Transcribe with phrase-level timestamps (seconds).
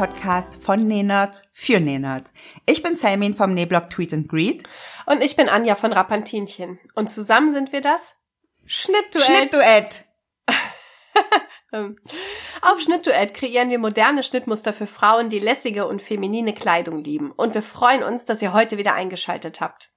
[0.00, 2.32] dem Näh-Podcast von Nähnerds für Nähnerds.
[2.66, 4.62] Ich bin Selmin vom Nähblog Tweet and Greet.
[5.06, 6.78] Und ich bin Anja von Rappantinchen.
[6.94, 8.16] Und zusammen sind wir das
[8.66, 9.24] Schnittduett.
[9.24, 10.04] Schnittduett!
[11.72, 12.00] Ähm,
[12.62, 17.30] Auf Schnittduett kreieren wir moderne Schnittmuster für Frauen, die lässige und feminine Kleidung lieben.
[17.30, 19.92] Und wir freuen uns, dass ihr heute wieder eingeschaltet habt.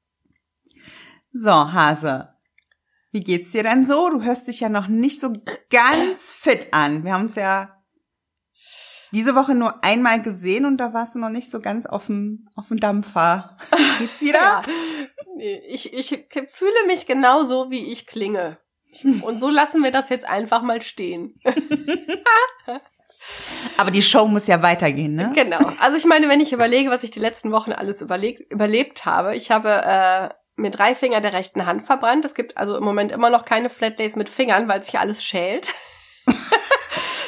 [1.31, 2.35] So, Hase.
[3.09, 4.07] Wie geht's dir denn so?
[4.11, 5.33] Du hörst dich ja noch nicht so
[5.71, 7.03] ganz fit an.
[7.03, 7.82] Wir haben uns ja
[9.13, 12.49] diese Woche nur einmal gesehen und da warst du noch nicht so ganz auf dem,
[12.55, 13.57] auf dem Dampfer.
[13.99, 14.39] Geht's wieder?
[14.39, 14.63] Ja.
[15.69, 16.07] Ich, ich
[16.51, 18.57] fühle mich genauso, wie ich klinge.
[19.21, 21.39] Und so lassen wir das jetzt einfach mal stehen.
[23.77, 25.31] Aber die Show muss ja weitergehen, ne?
[25.33, 25.59] Genau.
[25.79, 29.35] Also ich meine, wenn ich überlege, was ich die letzten Wochen alles überlegt, überlebt habe,
[29.35, 32.25] ich habe äh, mir drei Finger der rechten Hand verbrannt.
[32.25, 35.73] Es gibt also im Moment immer noch keine Flatlays mit Fingern, weil sich alles schält.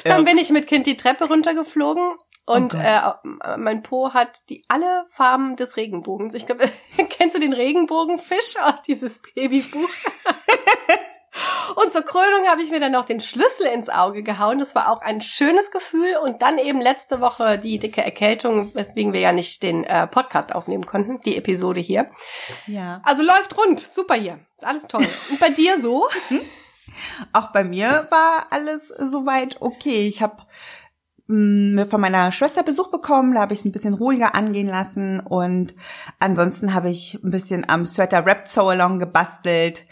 [0.10, 2.14] Dann bin ich mit Kind die Treppe runtergeflogen
[2.46, 6.34] und Oh äh, mein Po hat die alle Farben des Regenbogens.
[6.36, 6.66] Ich glaube,
[7.10, 9.90] kennst du den Regenbogenfisch aus dieses Babybuch?
[11.76, 14.60] Und zur Krönung habe ich mir dann noch den Schlüssel ins Auge gehauen.
[14.60, 16.16] Das war auch ein schönes Gefühl.
[16.24, 20.56] Und dann eben letzte Woche die dicke Erkältung, weswegen wir ja nicht den äh, Podcast
[20.56, 22.10] aufnehmen konnten, die Episode hier.
[22.68, 23.02] Ja.
[23.04, 24.40] Also läuft rund, super hier.
[24.58, 25.06] Ist alles toll.
[25.32, 26.08] Und bei dir so?
[27.34, 30.08] Auch bei mir war alles soweit okay.
[30.08, 30.44] Ich habe
[31.28, 35.20] mir von meiner Schwester Besuch bekommen, da habe ich es ein bisschen ruhiger angehen lassen
[35.20, 35.74] und
[36.20, 39.86] ansonsten habe ich ein bisschen am Sweater Rap So Along gebastelt,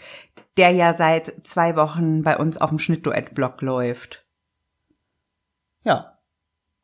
[0.56, 4.24] der ja seit zwei Wochen bei uns auf dem Schnittduett-Blog läuft.
[5.82, 6.18] Ja,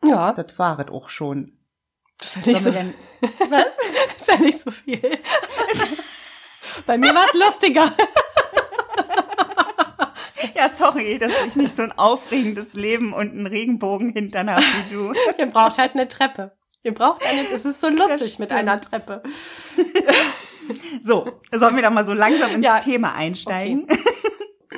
[0.04, 1.52] Ja, das war es auch schon.
[2.18, 2.94] das ist ja nicht, so, denn-
[3.50, 3.66] was?
[4.18, 5.00] ist ja nicht so viel.
[6.86, 7.92] bei mir war es lustiger.
[10.56, 14.94] Ja, sorry, dass ich nicht so ein aufregendes Leben und einen Regenbogen hintern habe wie
[14.94, 15.12] du.
[15.38, 16.52] Ihr braucht halt eine Treppe.
[16.82, 19.22] Ihr braucht eine, es ist so lustig mit einer Treppe.
[21.02, 22.78] So, sollen wir da mal so langsam ins Ja.
[22.78, 23.88] Thema einsteigen?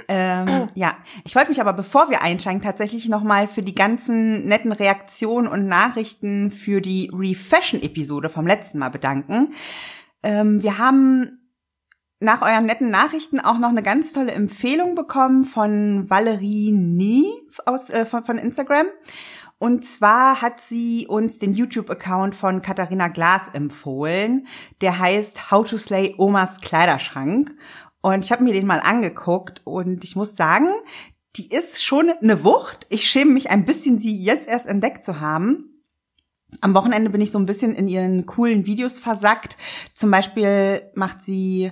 [0.08, 4.72] ähm, ja, ich wollte mich aber, bevor wir einsteigen, tatsächlich nochmal für die ganzen netten
[4.72, 9.52] Reaktionen und Nachrichten für die Refashion-Episode vom letzten Mal bedanken.
[10.22, 11.41] Ähm, wir haben
[12.22, 17.26] nach euren netten Nachrichten auch noch eine ganz tolle Empfehlung bekommen von Valerie Nie
[17.66, 18.86] aus, äh, von, von Instagram.
[19.58, 24.46] Und zwar hat sie uns den YouTube-Account von Katharina Glas empfohlen.
[24.80, 27.54] Der heißt How to Slay Omas Kleiderschrank.
[28.00, 30.66] Und ich habe mir den mal angeguckt und ich muss sagen,
[31.36, 32.86] die ist schon eine Wucht.
[32.88, 35.84] Ich schäme mich ein bisschen, sie jetzt erst entdeckt zu haben.
[36.60, 39.56] Am Wochenende bin ich so ein bisschen in ihren coolen Videos versackt.
[39.94, 41.70] Zum Beispiel macht sie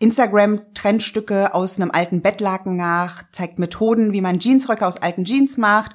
[0.00, 5.94] Instagram-Trendstücke aus einem alten Bettlaken nach, zeigt Methoden, wie man Jeansröcke aus alten Jeans macht.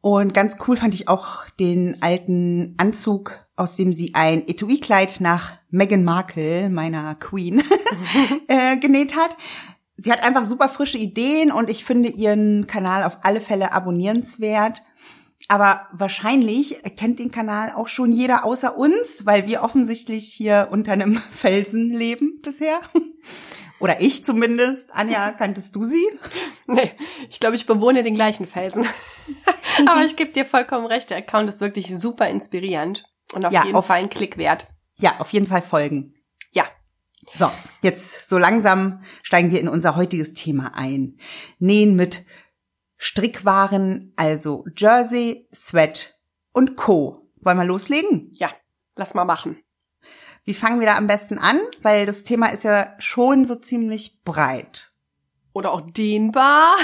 [0.00, 5.52] Und ganz cool fand ich auch den alten Anzug, aus dem sie ein Etui-Kleid nach
[5.70, 7.62] Meghan Markle, meiner Queen,
[8.48, 9.36] äh, genäht hat.
[9.96, 14.82] Sie hat einfach super frische Ideen und ich finde ihren Kanal auf alle Fälle abonnierenswert.
[15.48, 20.92] Aber wahrscheinlich kennt den Kanal auch schon jeder außer uns, weil wir offensichtlich hier unter
[20.92, 22.80] einem Felsen leben bisher.
[23.80, 24.94] Oder ich zumindest.
[24.94, 26.04] Anja, kanntest du sie?
[26.66, 26.92] Nee,
[27.28, 28.86] ich glaube, ich bewohne den gleichen Felsen.
[29.86, 33.04] Aber ich gebe dir vollkommen recht, der Account ist wirklich super inspirierend
[33.34, 34.68] und auf Ja, jeden auf- Fall ein Klick wert.
[34.96, 36.14] Ja, auf jeden Fall folgen.
[36.52, 36.64] Ja,
[37.34, 37.50] So,
[37.82, 41.18] jetzt so langsam steigen wir in unser heutiges Thema ein.
[41.58, 42.24] Nähen mit
[43.06, 46.18] Strickwaren, also Jersey, Sweat
[46.54, 47.30] und Co.
[47.42, 48.26] Wollen wir loslegen?
[48.32, 48.50] ja,
[48.96, 49.62] lass mal machen.
[50.44, 51.60] Wie fangen wir da am besten an?
[51.82, 54.90] Weil das Thema ist ja schon so ziemlich breit.
[55.52, 56.74] Oder auch dehnbar.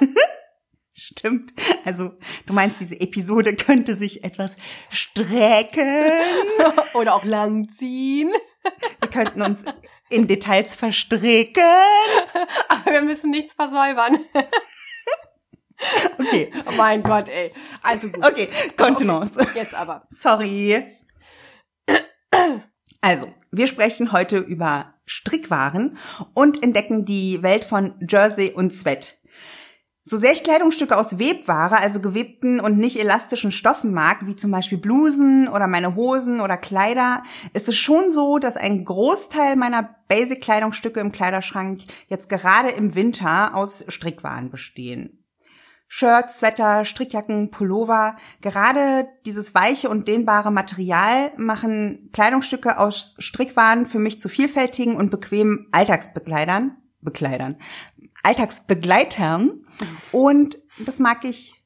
[0.92, 1.54] Stimmt.
[1.86, 2.12] Also,
[2.44, 4.56] du meinst, diese Episode könnte sich etwas
[4.90, 6.20] strecken.
[6.92, 8.30] Oder auch langziehen.
[9.00, 9.64] Wir könnten uns
[10.10, 11.62] in Details verstricken.
[12.68, 14.18] Aber wir müssen nichts versäubern.
[16.18, 17.52] Okay, Oh mein Gott, ey.
[17.82, 18.24] Also gut.
[18.24, 19.38] okay, Kontenance.
[19.54, 20.06] Jetzt aber.
[20.10, 20.84] Sorry.
[23.00, 25.98] Also, wir sprechen heute über Strickwaren
[26.34, 29.18] und entdecken die Welt von Jersey und Sweat.
[30.04, 34.50] So sehr ich Kleidungsstücke aus Webware, also gewebten und nicht elastischen Stoffen mag, wie zum
[34.50, 39.94] Beispiel Blusen oder meine Hosen oder Kleider, ist es schon so, dass ein Großteil meiner
[40.08, 45.21] Basic-Kleidungsstücke im Kleiderschrank jetzt gerade im Winter aus Strickwaren bestehen.
[45.94, 48.16] Shirts, Sweater, Strickjacken, Pullover.
[48.40, 55.10] Gerade dieses weiche und dehnbare Material machen Kleidungsstücke aus Strickwaren für mich zu vielfältigen und
[55.10, 57.58] bequemen Alltagsbekleidern, Bekleidern,
[58.22, 59.66] Alltagsbegleitern.
[60.12, 61.62] Und das mag ich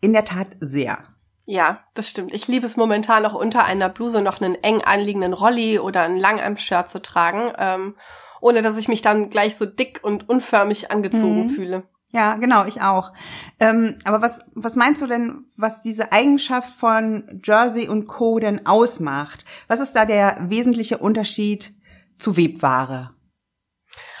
[0.00, 1.02] in der Tat sehr.
[1.44, 2.32] Ja, das stimmt.
[2.32, 6.18] Ich liebe es momentan auch unter einer Bluse noch einen eng anliegenden Rolli oder ein
[6.18, 7.96] Langarm-Shirt zu tragen, ähm,
[8.40, 11.50] ohne dass ich mich dann gleich so dick und unförmig angezogen mhm.
[11.50, 11.82] fühle.
[12.12, 13.12] Ja, genau, ich auch.
[13.60, 18.40] Ähm, aber was, was meinst du denn, was diese Eigenschaft von Jersey und Co.
[18.40, 19.44] denn ausmacht?
[19.68, 21.72] Was ist da der wesentliche Unterschied
[22.18, 23.14] zu Webware?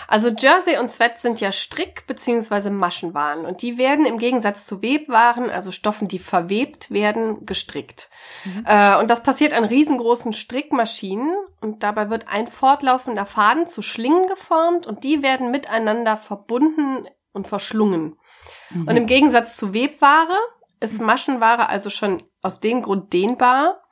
[0.06, 2.70] Also Jersey und Sweat sind ja Strick- bzw.
[2.70, 8.08] Maschenwaren und die werden im Gegensatz zu Webwaren, also Stoffen, die verwebt werden, gestrickt.
[8.44, 8.64] Mhm.
[8.66, 14.26] Äh, und das passiert an riesengroßen Strickmaschinen und dabei wird ein fortlaufender Faden zu Schlingen
[14.26, 18.16] geformt und die werden miteinander verbunden und verschlungen.
[18.70, 18.88] Mhm.
[18.88, 20.38] Und im Gegensatz zu Webware
[20.80, 23.82] ist Maschenware also schon aus dem Grund dehnbar.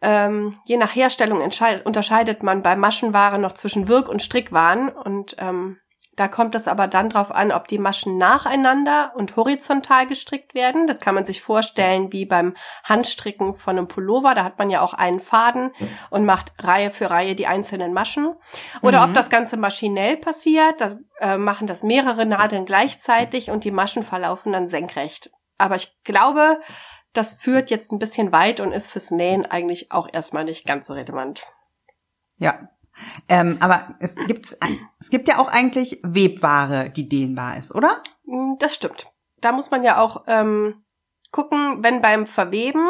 [0.00, 5.78] Ähm, je nach Herstellung unterscheidet man bei Maschenware noch zwischen Wirk- und Strickwaren und ähm,
[6.14, 10.86] da kommt es aber dann drauf an, ob die Maschen nacheinander und horizontal gestrickt werden.
[10.86, 12.54] Das kann man sich vorstellen wie beim
[12.84, 14.34] Handstricken von einem Pullover.
[14.34, 15.70] Da hat man ja auch einen Faden
[16.10, 18.34] und macht Reihe für Reihe die einzelnen Maschen.
[18.82, 19.10] Oder mhm.
[19.10, 20.82] ob das Ganze maschinell passiert.
[20.82, 25.30] Da äh, machen das mehrere Nadeln gleichzeitig und die Maschen verlaufen dann senkrecht.
[25.56, 26.60] Aber ich glaube,
[27.14, 30.86] das führt jetzt ein bisschen weit und ist fürs Nähen eigentlich auch erstmal nicht ganz
[30.86, 31.42] so relevant.
[32.36, 32.68] Ja,
[33.28, 34.56] ähm, aber es gibt,
[34.98, 37.98] es gibt ja auch eigentlich Webware, die dehnbar ist, oder?
[38.24, 39.06] Mm, das stimmt.
[39.40, 40.84] Da muss man ja auch ähm,
[41.32, 42.86] gucken, wenn beim Verweben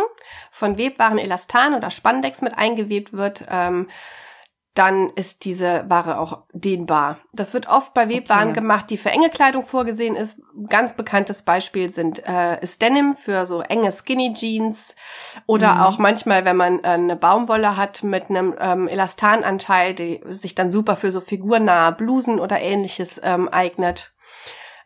[0.50, 3.88] von Webwaren Elastan oder Spandex mit eingewebt wird, ähm,
[4.74, 7.18] dann ist diese Ware auch dehnbar.
[7.32, 8.60] Das wird oft bei Webwaren okay.
[8.60, 10.40] gemacht, die für enge Kleidung vorgesehen ist.
[10.68, 14.96] Ganz bekanntes Beispiel sind äh, ist Denim für so enge Skinny Jeans
[15.46, 15.80] oder mhm.
[15.82, 20.72] auch manchmal, wenn man äh, eine Baumwolle hat mit einem ähm, Elastananteil, die sich dann
[20.72, 24.14] super für so figurnahe Blusen oder ähnliches ähm, eignet.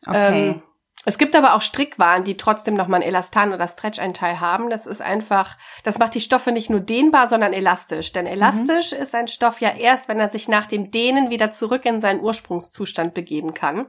[0.04, 0.48] Okay.
[0.48, 0.62] Ähm,
[1.08, 4.70] es gibt aber auch Strickwaren, die trotzdem nochmal ein Elastan- oder Stretch-Einteil haben.
[4.70, 8.12] Das ist einfach, das macht die Stoffe nicht nur dehnbar, sondern elastisch.
[8.12, 8.98] Denn elastisch mhm.
[8.98, 12.20] ist ein Stoff ja erst, wenn er sich nach dem Dehnen wieder zurück in seinen
[12.22, 13.86] Ursprungszustand begeben kann.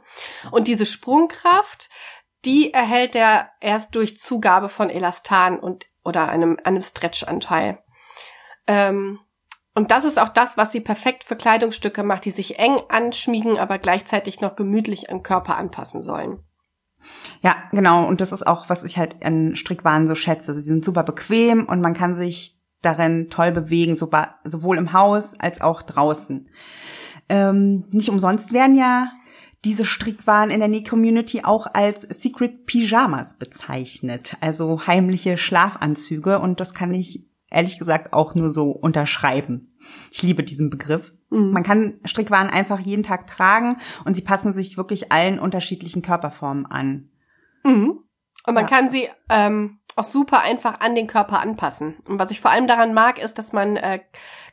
[0.51, 1.89] Und diese Sprungkraft,
[2.45, 7.79] die erhält er erst durch Zugabe von Elastan und oder einem, einem Stretch-Anteil.
[8.67, 9.19] Ähm,
[9.73, 13.57] und das ist auch das, was sie perfekt für Kleidungsstücke macht, die sich eng anschmiegen,
[13.57, 16.46] aber gleichzeitig noch gemütlich am Körper anpassen sollen.
[17.41, 18.07] Ja, genau.
[18.07, 20.53] Und das ist auch, was ich halt an Strickwaren so schätze.
[20.53, 25.61] Sie sind super bequem und man kann sich darin toll bewegen, sowohl im Haus als
[25.61, 26.49] auch draußen.
[27.29, 29.09] Ähm, nicht umsonst werden ja
[29.65, 36.39] diese Strickwaren in der Näh-Community auch als Secret Pyjamas bezeichnet, also heimliche Schlafanzüge.
[36.39, 39.77] Und das kann ich ehrlich gesagt auch nur so unterschreiben.
[40.11, 41.13] Ich liebe diesen Begriff.
[41.29, 41.51] Mhm.
[41.51, 46.65] Man kann Strickwaren einfach jeden Tag tragen und sie passen sich wirklich allen unterschiedlichen Körperformen
[46.65, 47.09] an.
[47.63, 48.03] Mhm.
[48.45, 48.69] Und man ja.
[48.69, 51.97] kann sie ähm, auch super einfach an den Körper anpassen.
[52.07, 53.99] Und was ich vor allem daran mag, ist, dass man äh,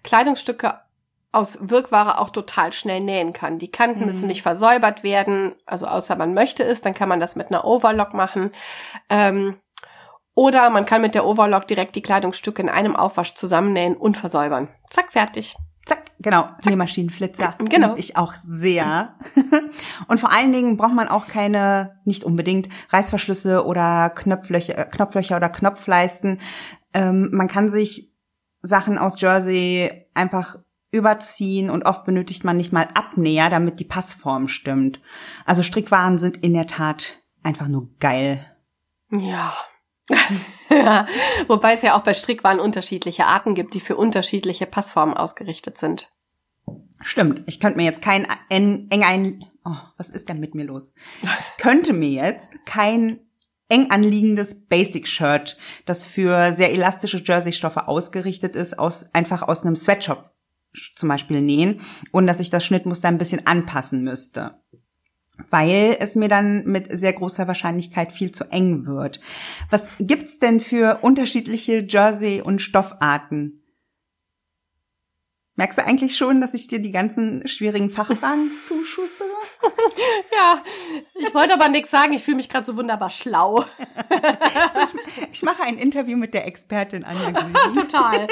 [0.02, 0.80] Kleidungsstücke
[1.30, 3.58] aus Wirkware auch total schnell nähen kann.
[3.58, 4.06] Die Kanten mhm.
[4.06, 7.64] müssen nicht versäubert werden, also außer man möchte es, dann kann man das mit einer
[7.64, 8.52] Overlock machen.
[9.10, 9.56] Ähm,
[10.34, 14.68] oder man kann mit der Overlock direkt die Kleidungsstücke in einem Aufwasch zusammennähen und versäubern.
[14.90, 15.56] Zack, fertig.
[15.86, 16.66] Zack, genau, Zack.
[16.66, 17.54] Nähmaschinenflitzer.
[17.58, 17.88] Genau.
[17.88, 19.14] Lieb ich auch sehr.
[20.08, 25.36] Und vor allen Dingen braucht man auch keine, nicht unbedingt, Reißverschlüsse oder Knopflöcher, äh, Knopflöcher
[25.36, 26.40] oder Knopfleisten.
[26.94, 28.14] Ähm, man kann sich
[28.62, 30.56] Sachen aus Jersey einfach
[30.90, 35.00] überziehen und oft benötigt man nicht mal Abnäher, damit die Passform stimmt.
[35.44, 38.46] Also Strickwaren sind in der Tat einfach nur geil.
[39.10, 39.52] Ja,
[40.70, 41.06] ja,
[41.46, 46.12] wobei es ja auch bei Strickwaren unterschiedliche Arten gibt, die für unterschiedliche Passformen ausgerichtet sind.
[47.00, 47.42] Stimmt.
[47.46, 50.92] Ich könnte mir jetzt kein eng, ein, oh, was ist denn mit mir los?
[51.22, 53.20] Ich könnte mir jetzt kein
[53.68, 55.56] eng anliegendes Basic Shirt,
[55.86, 60.30] das für sehr elastische Jersey-Stoffe ausgerichtet ist, aus, einfach aus einem Sweatshop
[60.96, 61.80] zum Beispiel nähen
[62.10, 64.58] und dass ich das Schnittmuster ein bisschen anpassen müsste
[65.50, 69.20] weil es mir dann mit sehr großer Wahrscheinlichkeit viel zu eng wird.
[69.70, 73.60] Was gibt's denn für unterschiedliche Jersey- und Stoffarten?
[75.56, 79.28] Merkst du eigentlich schon, dass ich dir die ganzen schwierigen Fachfragen zuschustere?
[80.32, 80.60] ja,
[81.14, 82.12] ich wollte aber nichts sagen.
[82.12, 83.64] Ich fühle mich gerade so wunderbar schlau.
[85.32, 87.30] ich, mache ein Interview mit der Expertin Anja
[87.72, 88.26] Total.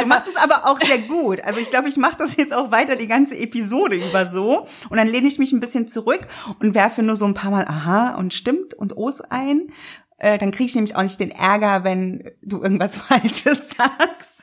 [0.00, 1.40] Du machst es aber auch sehr gut.
[1.42, 4.66] Also ich glaube, ich mache das jetzt auch weiter die ganze Episode über so.
[4.88, 6.26] Und dann lehne ich mich ein bisschen zurück
[6.60, 9.72] und werfe nur so ein paar Mal Aha und stimmt und Os ein.
[10.18, 14.42] Äh, dann kriege ich nämlich auch nicht den Ärger, wenn du irgendwas Falsches sagst.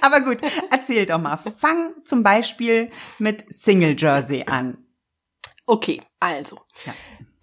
[0.00, 0.38] Aber gut,
[0.70, 1.36] erzähl doch mal.
[1.36, 4.78] Fang zum Beispiel mit Single Jersey an.
[5.66, 6.60] Okay, also.
[6.84, 6.92] Ja.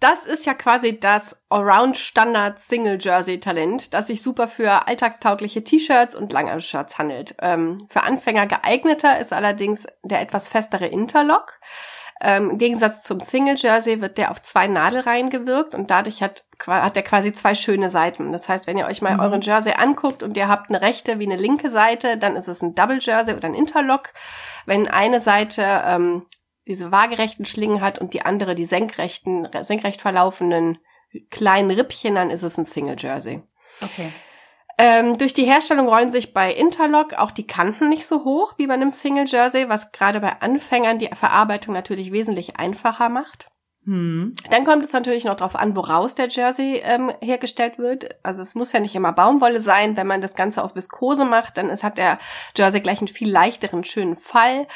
[0.02, 6.16] Das ist ja quasi das Allround-Standard Single Jersey Talent, das sich super für alltagstaugliche T-Shirts
[6.16, 7.36] und Langarm-Shirts handelt.
[7.40, 11.60] Ähm, für Anfänger geeigneter ist allerdings der etwas festere Interlock.
[12.20, 16.46] Ähm, Im Gegensatz zum Single Jersey wird der auf zwei Nadelreihen gewirkt und dadurch hat,
[16.66, 18.32] hat der quasi zwei schöne Seiten.
[18.32, 19.20] Das heißt, wenn ihr euch mal Mhm.
[19.20, 22.60] euren Jersey anguckt und ihr habt eine rechte wie eine linke Seite, dann ist es
[22.60, 24.10] ein Double Jersey oder ein Interlock.
[24.66, 26.26] Wenn eine Seite ähm,
[26.66, 30.78] diese waagerechten Schlingen hat und die andere die senkrechten, senkrecht verlaufenden
[31.30, 33.42] kleinen Rippchen, dann ist es ein Single Jersey.
[33.80, 34.12] Okay.
[34.78, 38.66] Ähm, durch die Herstellung rollen sich bei Interlock auch die Kanten nicht so hoch wie
[38.66, 43.51] bei einem Single Jersey, was gerade bei Anfängern die Verarbeitung natürlich wesentlich einfacher macht.
[43.84, 44.34] Hm.
[44.48, 48.16] Dann kommt es natürlich noch darauf an, woraus der Jersey ähm, hergestellt wird.
[48.22, 49.96] Also es muss ja nicht immer Baumwolle sein.
[49.96, 52.18] Wenn man das Ganze aus Viskose macht, dann ist, hat der
[52.56, 54.68] Jersey gleich einen viel leichteren, schönen Fall.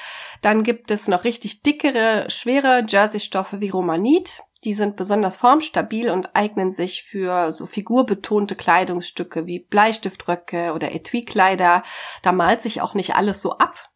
[0.42, 4.42] Dann gibt es noch richtig dickere, schwere Jersey-Stoffe wie Romanit.
[4.64, 11.84] Die sind besonders formstabil und eignen sich für so figurbetonte Kleidungsstücke wie Bleistiftröcke oder Etui-Kleider.
[12.22, 13.88] Da malt sich auch nicht alles so ab.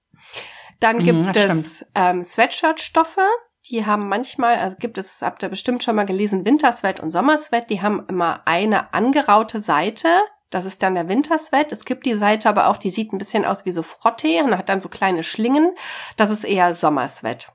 [0.79, 3.23] Dann Mhm, gibt das es ähm, Sweatshirt-Stoffe.
[3.71, 7.71] Die haben manchmal, also gibt es, habt ihr bestimmt schon mal gelesen, Wintersweat und Sommersweat.
[7.71, 10.09] Die haben immer eine angeraute Seite.
[10.51, 11.71] Das ist dann der Wintersweat.
[11.71, 14.59] Es gibt die Seite aber auch, die sieht ein bisschen aus wie so Frottee und
[14.59, 15.73] hat dann so kleine Schlingen.
[16.17, 17.53] Das ist eher Sommersweat.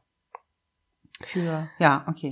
[1.22, 2.30] Für, ja, okay.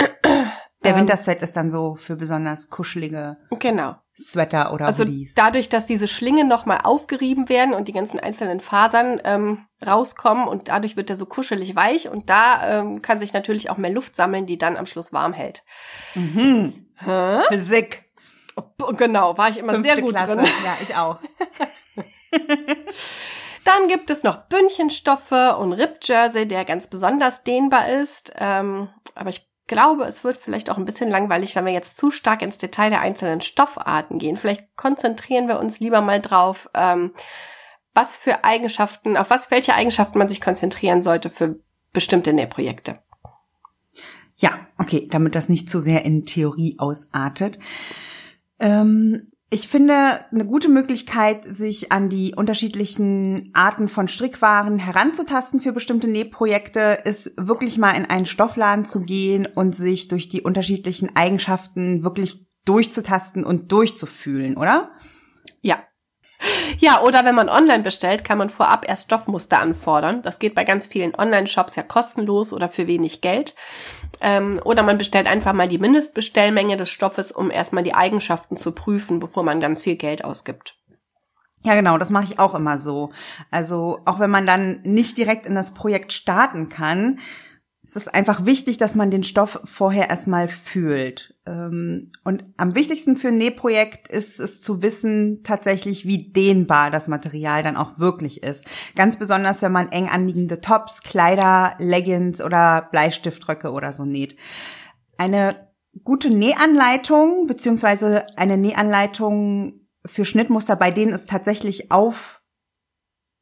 [0.83, 3.95] Der Wintersweat ist dann so für besonders kuschelige Genau.
[4.15, 5.33] Sweater oder Also Hoodies.
[5.35, 10.69] dadurch, dass diese Schlingen nochmal aufgerieben werden und die ganzen einzelnen Fasern ähm, rauskommen und
[10.69, 14.15] dadurch wird er so kuschelig weich und da ähm, kann sich natürlich auch mehr Luft
[14.15, 15.63] sammeln, die dann am Schluss warm hält.
[16.13, 16.73] Mhm.
[16.97, 17.39] Hä?
[17.49, 18.05] Physik.
[18.97, 20.35] Genau, war ich immer Fünfte sehr gut Klasse.
[20.35, 20.45] drin.
[20.63, 21.17] Ja, ich auch.
[23.65, 28.33] Dann gibt es noch Bündchenstoffe und Rip-Jersey, der ganz besonders dehnbar ist.
[28.37, 32.11] Ähm, aber ich glaube, es wird vielleicht auch ein bisschen langweilig, wenn wir jetzt zu
[32.11, 34.37] stark ins Detail der einzelnen Stoffarten gehen.
[34.37, 37.13] Vielleicht konzentrieren wir uns lieber mal drauf, ähm,
[37.93, 41.59] was für Eigenschaften, auf was, welche Eigenschaften man sich konzentrieren sollte für
[41.91, 42.99] bestimmte Nähprojekte.
[44.35, 47.59] Ja, okay, damit das nicht zu sehr in Theorie ausartet.
[48.59, 55.73] Ähm, ich finde, eine gute Möglichkeit, sich an die unterschiedlichen Arten von Strickwaren heranzutasten für
[55.73, 61.15] bestimmte Nähprojekte, ist wirklich mal in einen Stoffladen zu gehen und sich durch die unterschiedlichen
[61.15, 64.89] Eigenschaften wirklich durchzutasten und durchzufühlen, oder?
[65.61, 65.83] Ja.
[66.77, 70.21] Ja, oder wenn man online bestellt, kann man vorab erst Stoffmuster anfordern.
[70.21, 73.55] Das geht bei ganz vielen Online-Shops ja kostenlos oder für wenig Geld.
[74.21, 78.73] Ähm, oder man bestellt einfach mal die Mindestbestellmenge des Stoffes, um erstmal die Eigenschaften zu
[78.73, 80.75] prüfen, bevor man ganz viel Geld ausgibt.
[81.63, 83.11] Ja, genau, das mache ich auch immer so.
[83.49, 87.19] Also auch wenn man dann nicht direkt in das Projekt starten kann,
[87.85, 91.32] es ist einfach wichtig, dass man den Stoff vorher erstmal fühlt.
[91.45, 97.07] Ähm, Und am wichtigsten für ein Nähprojekt ist es zu wissen tatsächlich, wie dehnbar das
[97.07, 98.65] Material dann auch wirklich ist.
[98.95, 104.37] Ganz besonders, wenn man eng anliegende Tops, Kleider, Leggings oder Bleistiftröcke oder so näht.
[105.17, 105.73] Eine
[106.03, 112.41] gute Nähanleitung beziehungsweise eine Nähanleitung für Schnittmuster, bei denen es tatsächlich auf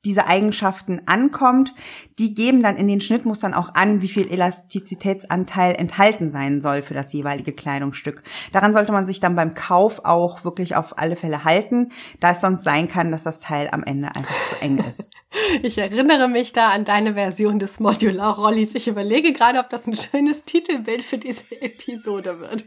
[0.05, 1.73] diese Eigenschaften ankommt,
[2.17, 6.93] die geben dann in den Schnittmustern auch an, wie viel Elastizitätsanteil enthalten sein soll für
[6.93, 8.23] das jeweilige Kleidungsstück.
[8.51, 12.41] Daran sollte man sich dann beim Kauf auch wirklich auf alle Fälle halten, da es
[12.41, 15.11] sonst sein kann, dass das Teil am Ende einfach zu eng ist.
[15.63, 18.75] Ich erinnere mich da an deine Version des Modular Rollis.
[18.75, 22.65] Ich überlege gerade, ob das ein schönes Titelbild für diese Episode wird.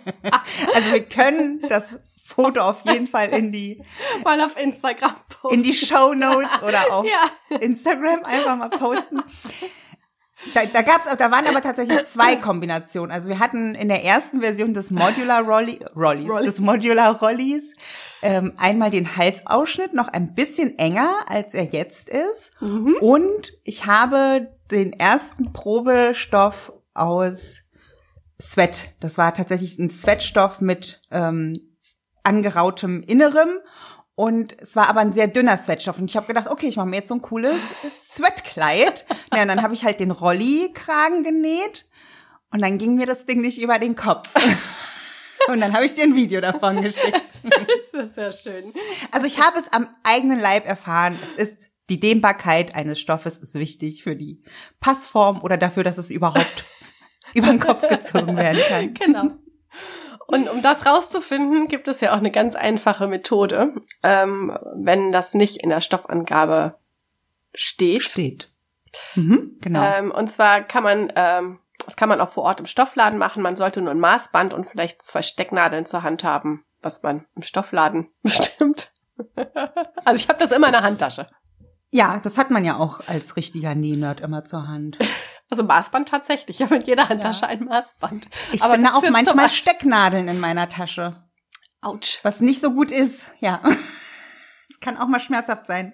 [0.75, 3.81] Also wir können das Foto auf jeden Fall in die
[4.23, 5.55] Mal auf Instagram posten.
[5.57, 7.05] in die Show Notes oder auf
[7.49, 7.57] Ja.
[7.57, 9.21] Instagram einfach mal posten.
[10.53, 13.11] Da, da gab's, da waren aber tatsächlich zwei Kombinationen.
[13.11, 16.45] Also wir hatten in der ersten Version des Modular Rolli, Rollies, Rollies.
[16.45, 17.75] des Modular Rollies
[18.21, 22.51] ähm, einmal den Halsausschnitt noch ein bisschen enger, als er jetzt ist.
[22.61, 27.61] Und ich habe den ersten Probestoff aus
[28.39, 28.93] Sweat.
[28.99, 31.66] Das war tatsächlich ein Sweatstoff mit ähm,
[32.27, 33.49] angerautem Innerem.
[34.15, 35.99] Und es war aber ein sehr dünner Sweatstoff.
[35.99, 39.05] Und ich habe gedacht, okay, ich mache mir jetzt so ein cooles Sweatkleid.
[39.33, 41.85] Ja, und dann habe ich halt den Rolli-Kragen genäht.
[42.51, 44.33] Und dann ging mir das Ding nicht über den Kopf.
[45.47, 47.21] Und dann habe ich dir ein Video davon geschickt.
[47.93, 48.73] Das ist sehr schön.
[49.11, 51.17] Also ich habe es am eigenen Leib erfahren.
[51.23, 54.43] Es ist die Dehnbarkeit eines Stoffes ist wichtig für die
[54.81, 56.65] Passform oder dafür, dass es überhaupt
[57.33, 58.93] über den Kopf gezogen werden kann.
[58.93, 59.27] Genau.
[60.27, 65.33] Und um das rauszufinden, gibt es ja auch eine ganz einfache Methode, ähm, wenn das
[65.33, 66.77] nicht in der Stoffangabe
[67.55, 68.03] steht.
[68.03, 68.51] Steht.
[69.15, 69.81] Mhm, genau.
[69.81, 73.41] Ähm, und zwar kann man ähm, Das kann man auch vor Ort im Stoffladen machen.
[73.41, 77.43] Man sollte nur ein Maßband und vielleicht zwei Stecknadeln zur Hand haben, was man im
[77.43, 78.91] Stoffladen bestimmt.
[80.03, 81.27] also ich habe das immer in der Handtasche.
[81.89, 84.97] Ja, das hat man ja auch als richtiger Nähnerd immer zur Hand.
[85.49, 86.59] Also Maßband tatsächlich.
[86.59, 87.47] Ich habe in jeder Handtasche ja.
[87.47, 88.27] ein Maßband.
[88.51, 91.23] Ich Aber finde auch manchmal Stecknadeln in meiner Tasche.
[91.81, 92.19] Autsch.
[92.23, 93.61] Was nicht so gut ist, ja.
[94.77, 95.93] Es kann auch mal schmerzhaft sein.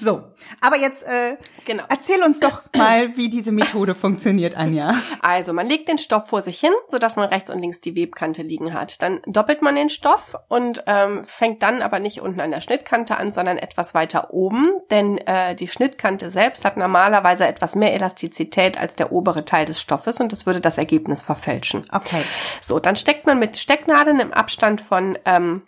[0.00, 0.24] So,
[0.60, 1.84] aber jetzt äh, genau.
[1.88, 4.94] erzähl uns doch mal, wie diese Methode funktioniert, Anja.
[5.22, 7.96] Also, man legt den Stoff vor sich hin, so dass man rechts und links die
[7.96, 9.00] Webkante liegen hat.
[9.00, 13.16] Dann doppelt man den Stoff und ähm, fängt dann aber nicht unten an der Schnittkante
[13.16, 18.78] an, sondern etwas weiter oben, denn äh, die Schnittkante selbst hat normalerweise etwas mehr Elastizität
[18.78, 21.84] als der obere Teil des Stoffes und das würde das Ergebnis verfälschen.
[21.92, 22.22] Okay.
[22.60, 25.62] So, dann steckt man mit Stecknadeln im Abstand von ähm,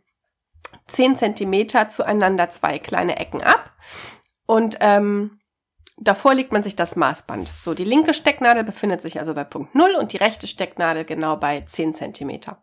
[0.89, 3.73] 10 Zentimeter zueinander zwei kleine Ecken ab
[4.47, 5.41] und ähm,
[5.99, 7.51] davor legt man sich das Maßband.
[7.59, 11.37] So, die linke Stecknadel befindet sich also bei Punkt 0 und die rechte Stecknadel genau
[11.37, 12.63] bei 10 Zentimeter.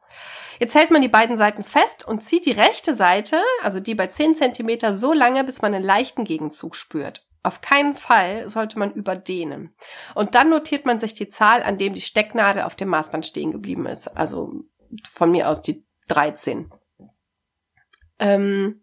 [0.59, 4.07] Jetzt hält man die beiden Seiten fest und zieht die rechte Seite, also die bei
[4.07, 7.25] 10 Zentimeter, so lange, bis man einen leichten Gegenzug spürt.
[7.45, 9.75] Auf keinen Fall sollte man überdehnen.
[10.15, 13.51] Und dann notiert man sich die Zahl, an dem die Stecknadel auf dem Maßband stehen
[13.51, 14.07] geblieben ist.
[14.15, 14.53] Also
[15.03, 16.71] von mir aus die 13.
[18.23, 18.79] Ähm,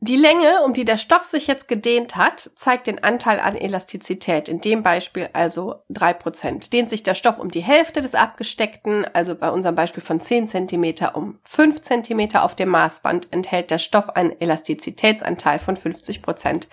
[0.00, 4.48] die Länge, um die der Stoff sich jetzt gedehnt hat, zeigt den Anteil an Elastizität.
[4.48, 6.74] In dem Beispiel also drei Prozent.
[6.74, 10.48] Dehnt sich der Stoff um die Hälfte des abgesteckten, also bei unserem Beispiel von 10
[10.48, 16.20] Zentimeter um 5 Zentimeter auf dem Maßband, enthält der Stoff einen Elastizitätsanteil von 50%.
[16.20, 16.68] Prozent.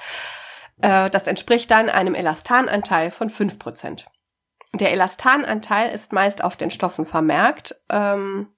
[0.82, 3.58] Äh, das entspricht dann einem Elastananteil von 5%.
[3.58, 4.06] Prozent.
[4.74, 7.76] Der Elastananteil ist meist auf den Stoffen vermerkt.
[7.90, 8.50] Ähm,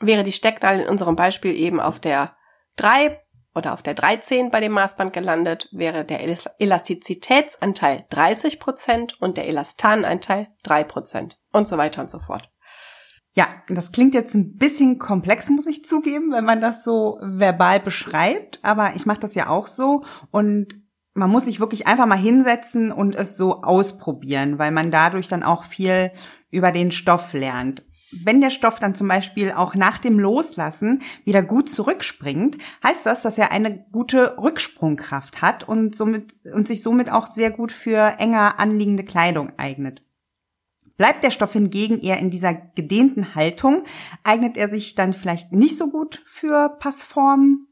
[0.00, 2.35] wäre die Stecknadel in unserem Beispiel eben auf der
[2.76, 3.20] 3
[3.54, 6.20] oder auf der 13 bei dem Maßband gelandet, wäre der
[6.60, 12.50] Elastizitätsanteil 30 Prozent und der Elastananteil 3 Prozent und so weiter und so fort.
[13.32, 17.80] Ja, das klingt jetzt ein bisschen komplex, muss ich zugeben, wenn man das so verbal
[17.80, 20.74] beschreibt, aber ich mache das ja auch so und
[21.12, 25.42] man muss sich wirklich einfach mal hinsetzen und es so ausprobieren, weil man dadurch dann
[25.42, 26.12] auch viel
[26.50, 31.42] über den Stoff lernt wenn der Stoff dann zum Beispiel auch nach dem Loslassen wieder
[31.42, 37.10] gut zurückspringt, heißt das, dass er eine gute Rücksprungkraft hat und somit, und sich somit
[37.10, 40.02] auch sehr gut für enger anliegende Kleidung eignet.
[40.96, 43.84] Bleibt der Stoff hingegen eher in dieser gedehnten Haltung,
[44.24, 47.68] eignet er sich dann vielleicht nicht so gut für Passformen,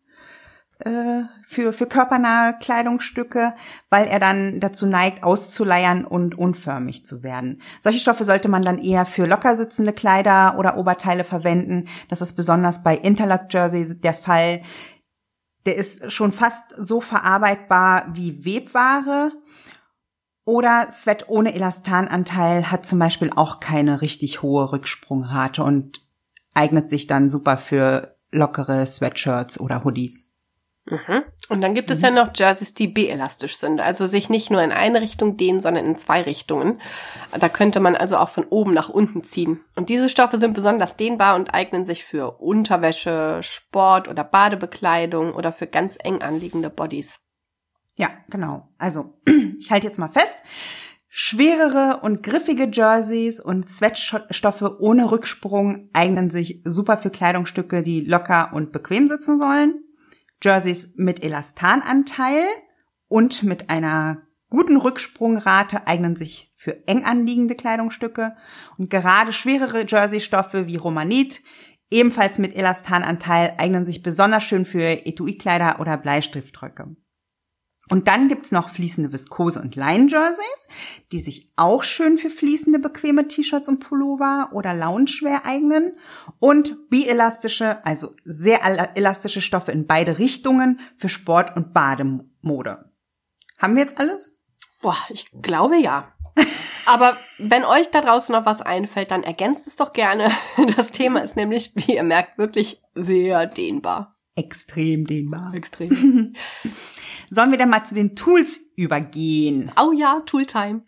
[0.84, 3.54] äh, für, für körpernahe Kleidungsstücke,
[3.90, 7.62] weil er dann dazu neigt, auszuleiern und unförmig zu werden.
[7.80, 11.88] Solche Stoffe sollte man dann eher für locker sitzende Kleider oder Oberteile verwenden.
[12.08, 14.62] Das ist besonders bei Interlock Jersey der Fall.
[15.66, 19.32] Der ist schon fast so verarbeitbar wie Webware.
[20.46, 26.06] Oder Sweat ohne Elastananteil hat zum Beispiel auch keine richtig hohe Rücksprungrate und
[26.52, 30.33] eignet sich dann super für lockere Sweatshirts oder Hoodies.
[30.86, 31.22] Mhm.
[31.48, 32.04] Und dann gibt es mhm.
[32.04, 35.86] ja noch Jerseys, die B-elastisch sind, also sich nicht nur in eine Richtung dehnen, sondern
[35.86, 36.80] in zwei Richtungen.
[37.38, 39.60] Da könnte man also auch von oben nach unten ziehen.
[39.76, 45.52] Und diese Stoffe sind besonders dehnbar und eignen sich für Unterwäsche, Sport oder Badebekleidung oder
[45.52, 47.20] für ganz eng anliegende Bodies.
[47.96, 48.68] Ja, genau.
[48.78, 49.20] Also,
[49.58, 50.38] ich halte jetzt mal fest.
[51.08, 58.50] Schwerere und griffige Jerseys und Sweatstoffe ohne Rücksprung eignen sich super für Kleidungsstücke, die locker
[58.52, 59.84] und bequem sitzen sollen.
[60.44, 62.44] Jerseys mit Elastananteil
[63.09, 68.37] und mit einer guten Rücksprungrate eignen sich für eng anliegende Kleidungsstücke
[68.76, 71.42] und gerade schwerere Jersey-Stoffe wie Romanit,
[71.90, 76.94] ebenfalls mit Elastananteil, eignen sich besonders schön für Etui-Kleider oder Bleistiftröcke.
[77.90, 80.68] Und dann gibt's noch fließende Viskose und Line-Jerseys,
[81.12, 85.92] die sich auch schön für fließende, bequeme T-Shirts und Pullover oder Loungewear eignen.
[86.38, 88.60] Und bielastische, also sehr
[88.96, 92.90] elastische Stoffe in beide Richtungen für Sport und Bademode.
[93.58, 94.40] Haben wir jetzt alles?
[94.80, 96.12] Boah, ich glaube ja.
[96.86, 100.30] Aber wenn euch da draußen noch was einfällt, dann ergänzt es doch gerne.
[100.76, 104.16] Das Thema ist nämlich, wie ihr merkt, wirklich sehr dehnbar.
[104.36, 105.52] Extrem dehnbar.
[105.54, 106.32] Extrem.
[107.31, 109.72] Sollen wir denn mal zu den Tools übergehen?
[109.81, 110.83] Oh ja, Tooltime.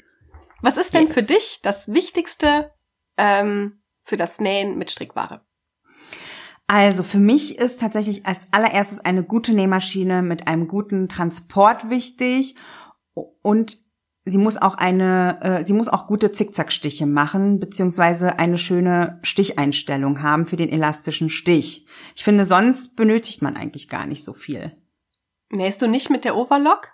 [0.63, 1.15] Was ist denn yes.
[1.15, 2.73] für dich das Wichtigste
[3.17, 5.47] ähm, für das Nähen mit Strickware?
[6.67, 12.57] Also für mich ist tatsächlich als allererstes eine gute Nähmaschine mit einem guten Transport wichtig
[13.15, 13.79] und
[14.25, 20.23] sie muss auch eine, äh, sie muss auch gute Zickzackstiche machen beziehungsweise eine schöne Sticheinstellung
[20.23, 21.87] haben für den elastischen Stich.
[22.17, 24.77] Ich finde, sonst benötigt man eigentlich gar nicht so viel.
[25.51, 26.93] Nähst du nicht mit der Overlock?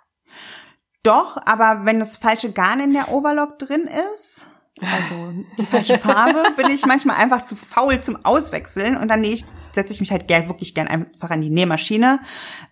[1.03, 4.47] Doch, aber wenn das falsche Garn in der Overlock drin ist,
[4.81, 9.33] Also die falsche Farbe bin ich manchmal einfach zu faul zum Auswechseln und dann nähe
[9.33, 12.19] ich, setze ich mich halt gern, wirklich gern einfach an die Nähmaschine.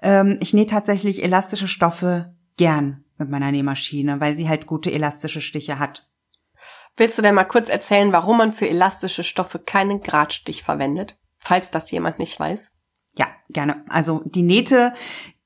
[0.02, 5.42] Ähm, ich nähe tatsächlich elastische Stoffe gern mit meiner Nähmaschine, weil sie halt gute elastische
[5.42, 6.08] Stiche hat.
[6.98, 11.72] Willst du denn mal kurz erzählen, warum man für elastische Stoffe keinen Gradstich verwendet, falls
[11.72, 12.72] das jemand nicht weiß?
[13.18, 13.84] Ja, gerne.
[13.90, 14.94] Also die Nähte,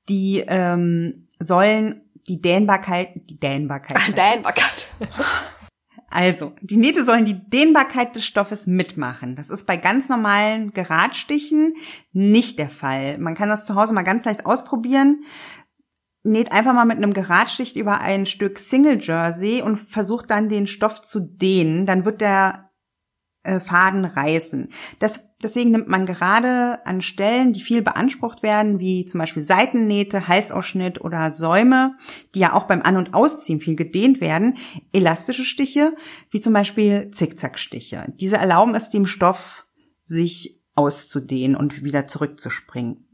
[0.09, 3.97] die ähm, sollen die Dehnbarkeit, die Dehnbarkeit.
[3.99, 4.87] Ach, Dehnbarkeit.
[6.07, 9.35] Also, die Nähte sollen die Dehnbarkeit des Stoffes mitmachen.
[9.35, 11.73] Das ist bei ganz normalen Geradstichen
[12.13, 13.17] nicht der Fall.
[13.17, 15.25] Man kann das zu Hause mal ganz leicht ausprobieren.
[16.23, 20.67] Näht einfach mal mit einem Geradstich über ein Stück Single Jersey und versucht dann den
[20.67, 21.85] Stoff zu dehnen.
[21.85, 22.71] Dann wird der
[23.59, 24.69] Faden reißen.
[24.99, 30.27] Das, deswegen nimmt man gerade an Stellen, die viel beansprucht werden, wie zum Beispiel Seitennähte,
[30.27, 31.95] Halsausschnitt oder Säume,
[32.33, 34.57] die ja auch beim An- und Ausziehen viel gedehnt werden,
[34.93, 35.95] elastische Stiche,
[36.31, 38.13] wie zum Beispiel Zickzackstiche.
[38.19, 39.65] Diese erlauben es dem Stoff,
[40.03, 43.04] sich auszudehnen und wieder zurückzuspringen.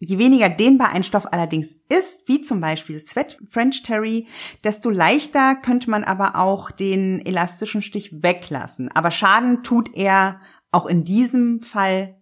[0.00, 4.28] Je weniger dehnbar ein Stoff allerdings ist, wie zum Beispiel Sweat French Terry,
[4.62, 8.90] desto leichter könnte man aber auch den elastischen Stich weglassen.
[8.94, 12.16] Aber Schaden tut er auch in diesem Fall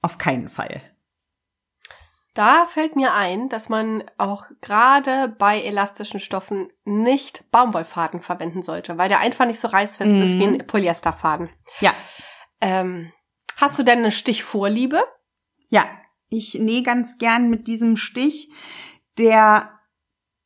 [0.00, 0.80] auf keinen Fall.
[2.34, 8.96] Da fällt mir ein, dass man auch gerade bei elastischen Stoffen nicht Baumwollfaden verwenden sollte,
[8.96, 10.22] weil der einfach nicht so reißfest mhm.
[10.22, 10.66] ist wie ein mhm.
[10.66, 11.50] Polyesterfaden.
[11.80, 11.94] Ja.
[12.62, 13.12] Ähm,
[13.58, 15.04] hast du denn eine Stichvorliebe?
[15.68, 15.84] Ja,
[16.32, 18.50] ich nähe ganz gern mit diesem Stich,
[19.18, 19.70] der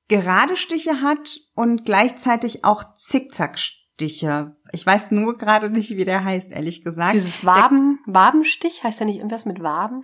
[0.09, 4.57] gerade Stiche hat und gleichzeitig auch Zickzackstiche.
[4.73, 7.15] Ich weiß nur gerade nicht, wie der heißt, ehrlich gesagt.
[7.15, 10.03] Dieses Waben, der, Wabenstich, heißt der nicht irgendwas mit Waben?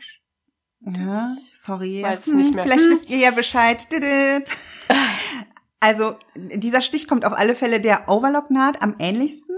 [0.80, 2.02] Ja, sorry.
[2.02, 2.64] Weiß hm, nicht mehr.
[2.64, 2.90] Vielleicht hm.
[2.90, 3.86] wisst ihr ja Bescheid.
[5.84, 9.56] Also, dieser Stich kommt auf alle Fälle der Overlock-Naht am ähnlichsten.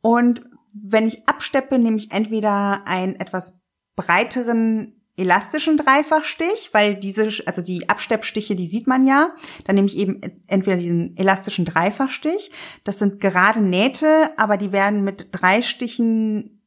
[0.00, 7.62] Und wenn ich absteppe, nehme ich entweder einen etwas breiteren elastischen Dreifachstich, weil diese, also
[7.62, 9.34] die Absteppstiche, die sieht man ja.
[9.64, 12.50] Dann nehme ich eben entweder diesen elastischen Dreifachstich.
[12.84, 16.62] Das sind gerade Nähte, aber die werden mit drei Stichen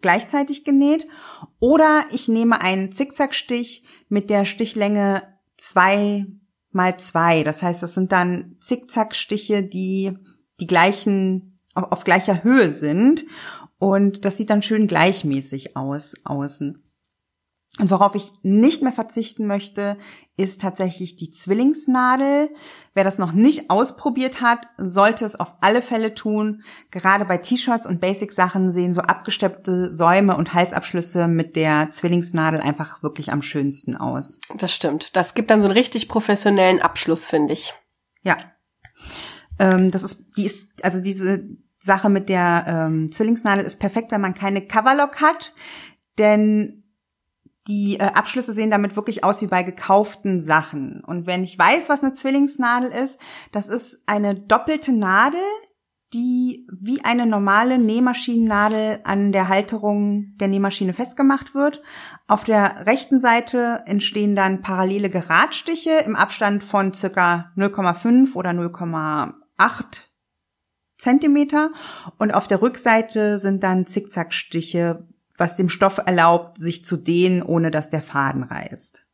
[0.00, 1.06] gleichzeitig genäht.
[1.60, 5.22] Oder ich nehme einen Zickzackstich mit der Stichlänge
[5.56, 6.26] zwei
[6.72, 7.44] mal zwei.
[7.44, 10.18] Das heißt, das sind dann Zickzackstiche, die
[10.60, 13.24] die gleichen, auf, auf gleicher Höhe sind.
[13.78, 16.82] Und das sieht dann schön gleichmäßig aus, außen.
[17.80, 19.96] Und worauf ich nicht mehr verzichten möchte,
[20.36, 22.50] ist tatsächlich die Zwillingsnadel.
[22.94, 26.62] Wer das noch nicht ausprobiert hat, sollte es auf alle Fälle tun.
[26.92, 33.02] Gerade bei T-Shirts und Basic-Sachen sehen so abgesteppte Säume und Halsabschlüsse mit der Zwillingsnadel einfach
[33.02, 34.40] wirklich am schönsten aus.
[34.56, 35.16] Das stimmt.
[35.16, 37.74] Das gibt dann so einen richtig professionellen Abschluss, finde ich.
[38.22, 38.38] Ja.
[39.58, 41.44] Ähm, das ist, die ist, also diese
[41.78, 45.52] Sache mit der ähm, Zwillingsnadel ist perfekt, wenn man keine Coverlock hat,
[46.18, 46.83] denn
[47.66, 51.02] die äh, Abschlüsse sehen damit wirklich aus wie bei gekauften Sachen.
[51.04, 53.18] Und wenn ich weiß, was eine Zwillingsnadel ist,
[53.52, 55.40] das ist eine doppelte Nadel,
[56.12, 61.82] die wie eine normale Nähmaschinennadel an der Halterung der Nähmaschine festgemacht wird.
[62.28, 70.02] Auf der rechten Seite entstehen dann parallele Geradstiche im Abstand von circa 0,5 oder 0,8
[70.98, 71.70] Zentimeter
[72.18, 77.70] und auf der Rückseite sind dann Zickzackstiche was dem Stoff erlaubt, sich zu dehnen, ohne
[77.70, 79.04] dass der Faden reißt.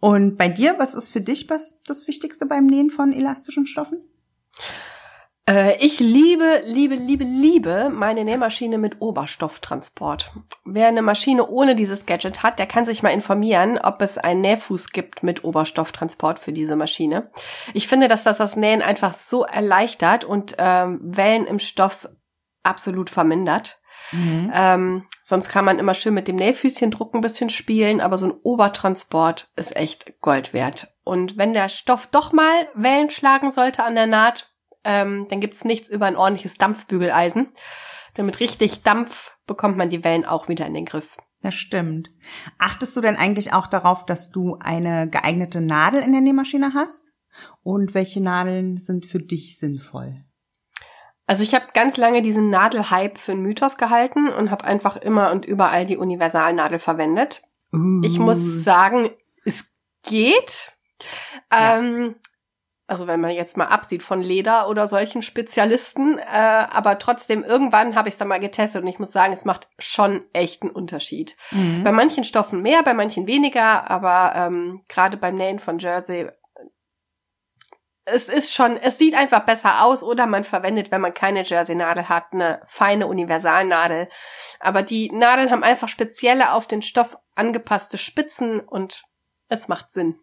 [0.00, 3.98] Und bei dir, was ist für dich das Wichtigste beim Nähen von elastischen Stoffen?
[5.48, 10.32] Äh, ich liebe, liebe, liebe, liebe meine Nähmaschine mit Oberstofftransport.
[10.64, 14.42] Wer eine Maschine ohne dieses Gadget hat, der kann sich mal informieren, ob es einen
[14.42, 17.30] Nähfuß gibt mit Oberstofftransport für diese Maschine.
[17.72, 22.08] Ich finde, dass das das Nähen einfach so erleichtert und ähm, Wellen im Stoff
[22.62, 23.80] absolut vermindert.
[24.12, 24.50] Mhm.
[24.54, 28.38] Ähm, sonst kann man immer schön mit dem Nähfüßchendruck ein bisschen spielen, aber so ein
[28.42, 30.94] Obertransport ist echt Gold wert.
[31.04, 34.52] Und wenn der Stoff doch mal Wellen schlagen sollte an der Naht,
[34.84, 37.48] ähm, dann gibt's nichts über ein ordentliches Dampfbügeleisen.
[38.14, 41.16] Damit richtig Dampf bekommt man die Wellen auch wieder in den Griff.
[41.40, 42.10] Das stimmt.
[42.58, 47.12] Achtest du denn eigentlich auch darauf, dass du eine geeignete Nadel in der Nähmaschine hast?
[47.62, 50.24] Und welche Nadeln sind für dich sinnvoll?
[51.28, 55.30] Also ich habe ganz lange diesen Nadelhype für einen Mythos gehalten und habe einfach immer
[55.30, 57.42] und überall die Universalnadel verwendet.
[57.70, 58.00] Uh.
[58.02, 59.10] Ich muss sagen,
[59.44, 59.70] es
[60.02, 60.72] geht.
[61.52, 61.78] Ja.
[61.78, 62.14] Ähm,
[62.86, 67.94] also wenn man jetzt mal absieht von Leder oder solchen Spezialisten, äh, aber trotzdem irgendwann
[67.94, 70.70] habe ich es dann mal getestet und ich muss sagen, es macht schon echt einen
[70.70, 71.36] Unterschied.
[71.50, 71.82] Mhm.
[71.82, 76.30] Bei manchen Stoffen mehr, bei manchen weniger, aber ähm, gerade beim Nähen von Jersey
[78.10, 82.08] es ist schon, es sieht einfach besser aus oder man verwendet, wenn man keine Jersey-Nadel
[82.08, 84.08] hat, eine feine Universalnadel.
[84.60, 89.04] Aber die Nadeln haben einfach spezielle auf den Stoff angepasste Spitzen und
[89.48, 90.18] es macht Sinn.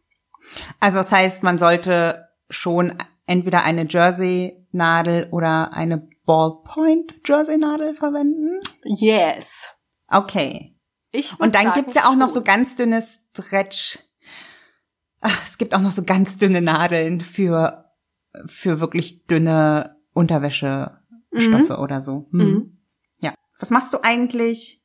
[0.80, 8.60] Also das heißt, man sollte schon entweder eine Jersey-Nadel oder eine Ballpoint-Jersey-Nadel verwenden?
[8.84, 9.69] Yes.
[10.08, 10.76] Okay.
[11.12, 12.43] Ich Und dann sagen, gibt's ja auch noch so schon.
[12.43, 14.00] ganz dünne Stretch.
[15.28, 17.86] Ach, es gibt auch noch so ganz dünne Nadeln für,
[18.46, 22.28] für wirklich dünne Unterwäschestoffe oder so.
[22.32, 22.40] Hm.
[22.40, 22.78] Mhm.
[23.22, 23.34] Ja.
[23.58, 24.84] Was machst du eigentlich,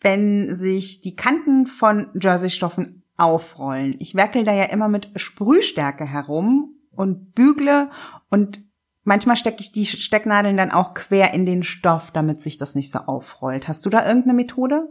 [0.00, 3.96] wenn sich die Kanten von Jersey-Stoffen aufrollen?
[3.98, 7.90] Ich werkel da ja immer mit Sprühstärke herum und bügle
[8.30, 8.64] und
[9.04, 12.90] manchmal stecke ich die Stecknadeln dann auch quer in den Stoff, damit sich das nicht
[12.90, 13.68] so aufrollt.
[13.68, 14.88] Hast du da irgendeine Methode?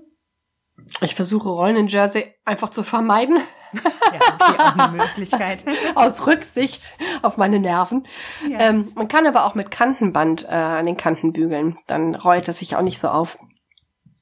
[1.01, 3.37] Ich versuche Rollen in Jersey einfach zu vermeiden.
[3.83, 5.65] Ja, okay, auch eine Möglichkeit.
[5.95, 6.83] aus Rücksicht
[7.21, 8.05] auf meine Nerven.
[8.49, 8.59] Ja.
[8.59, 11.77] Ähm, man kann aber auch mit Kantenband äh, an den Kanten bügeln.
[11.87, 13.37] Dann rollt es sich auch nicht so auf.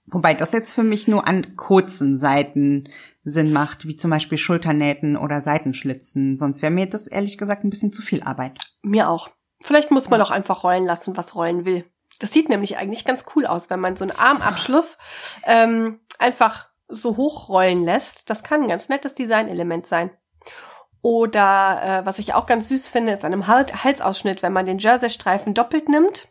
[0.07, 2.89] Wobei das jetzt für mich nur an kurzen Seiten
[3.23, 6.37] Sinn macht, wie zum Beispiel Schulternähten oder Seitenschlitzen.
[6.37, 8.59] Sonst wäre mir das ehrlich gesagt ein bisschen zu viel Arbeit.
[8.81, 9.29] Mir auch.
[9.61, 11.85] Vielleicht muss man auch einfach rollen lassen, was rollen will.
[12.19, 14.97] Das sieht nämlich eigentlich ganz cool aus, wenn man so einen Armabschluss
[15.45, 18.29] ähm, einfach so hochrollen lässt.
[18.29, 20.11] Das kann ein ganz nettes Designelement sein.
[21.01, 24.65] Oder äh, was ich auch ganz süß finde, ist an einem Hal Halsausschnitt, wenn man
[24.65, 26.29] den Jersey-Streifen doppelt nimmt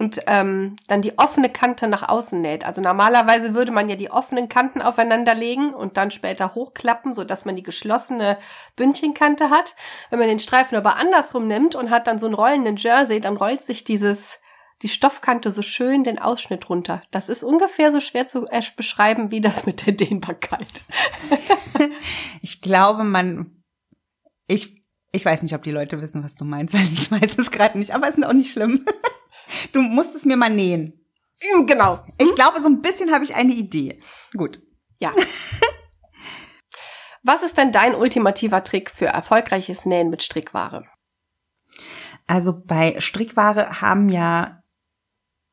[0.00, 2.64] und ähm, dann die offene Kante nach außen näht.
[2.64, 7.22] Also normalerweise würde man ja die offenen Kanten aufeinander legen und dann später hochklappen, so
[7.22, 8.38] dass man die geschlossene
[8.76, 9.74] Bündchenkante hat.
[10.08, 13.36] Wenn man den Streifen aber andersrum nimmt und hat dann so einen rollenden Jersey, dann
[13.36, 14.39] rollt sich dieses
[14.82, 17.02] die Stoffkante so schön den Ausschnitt runter.
[17.10, 20.84] Das ist ungefähr so schwer zu äh, beschreiben wie das mit der Dehnbarkeit.
[22.42, 23.62] Ich glaube, man,
[24.46, 27.50] ich, ich weiß nicht, ob die Leute wissen, was du meinst, weil ich weiß es
[27.50, 28.84] gerade nicht, aber ist auch nicht schlimm.
[29.72, 31.06] Du musst es mir mal nähen.
[31.66, 32.04] genau.
[32.18, 34.00] Ich glaube, so ein bisschen habe ich eine Idee.
[34.36, 34.60] Gut.
[34.98, 35.14] Ja.
[37.22, 40.84] Was ist denn dein ultimativer Trick für erfolgreiches Nähen mit Strickware?
[42.26, 44.59] Also bei Strickware haben ja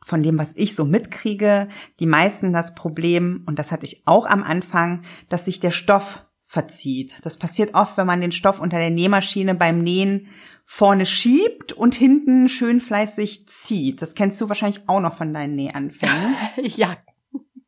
[0.07, 1.67] von dem, was ich so mitkriege,
[1.99, 6.25] die meisten das Problem, und das hatte ich auch am Anfang, dass sich der Stoff
[6.45, 7.15] verzieht.
[7.23, 10.27] Das passiert oft, wenn man den Stoff unter der Nähmaschine beim Nähen
[10.63, 14.01] vorne schiebt und hinten schön fleißig zieht.
[14.01, 16.35] Das kennst du wahrscheinlich auch noch von deinen Nähanfängen.
[16.63, 16.95] ja,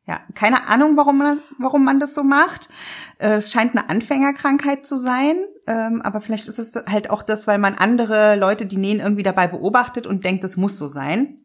[0.06, 2.70] Ja, keine Ahnung, warum man, warum man das so macht.
[3.18, 7.46] Äh, Es scheint eine Anfängerkrankheit zu sein, ähm, aber vielleicht ist es halt auch das,
[7.46, 11.44] weil man andere Leute, die nähen, irgendwie dabei beobachtet und denkt, es muss so sein.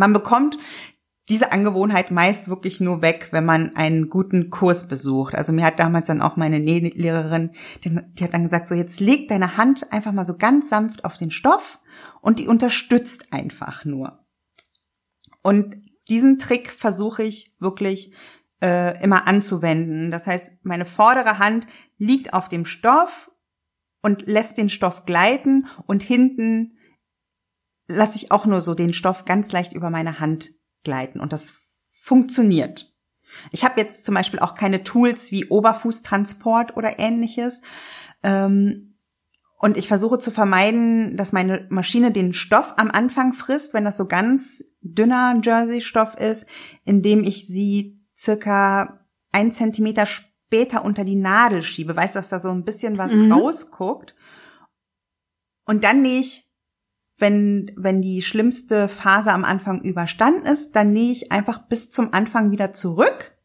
[0.00, 0.56] Man bekommt
[1.28, 5.34] diese Angewohnheit meist wirklich nur weg, wenn man einen guten Kurs besucht.
[5.34, 7.50] Also mir hat damals dann auch meine Nählehrerin,
[7.84, 11.18] die, hat dann gesagt, so jetzt leg deine Hand einfach mal so ganz sanft auf
[11.18, 11.80] den Stoff
[12.22, 14.24] und die unterstützt einfach nur.
[15.42, 15.76] Und
[16.08, 18.14] diesen Trick versuche ich wirklich
[18.62, 20.10] äh, immer anzuwenden.
[20.10, 21.66] Das heißt, meine vordere Hand
[21.98, 23.30] liegt auf dem Stoff
[24.00, 26.78] und lässt den Stoff gleiten und hinten
[27.90, 30.50] lasse ich auch nur so den Stoff ganz leicht über meine Hand
[30.84, 31.54] gleiten und das
[31.92, 32.92] funktioniert.
[33.52, 37.62] Ich habe jetzt zum Beispiel auch keine Tools wie Oberfußtransport oder ähnliches.
[38.22, 38.96] Ähm,
[39.58, 43.98] und ich versuche zu vermeiden, dass meine Maschine den Stoff am Anfang frisst, wenn das
[43.98, 46.46] so ganz dünner Jersey-Stoff ist,
[46.84, 51.94] indem ich sie circa ein Zentimeter später unter die Nadel schiebe.
[51.94, 53.32] Weißt du, dass da so ein bisschen was Mhm.
[53.32, 54.14] rausguckt.
[55.66, 56.49] Und dann nähe ich,
[57.20, 62.12] wenn, wenn die schlimmste Phase am Anfang überstanden ist, dann nähe ich einfach bis zum
[62.12, 63.36] Anfang wieder zurück.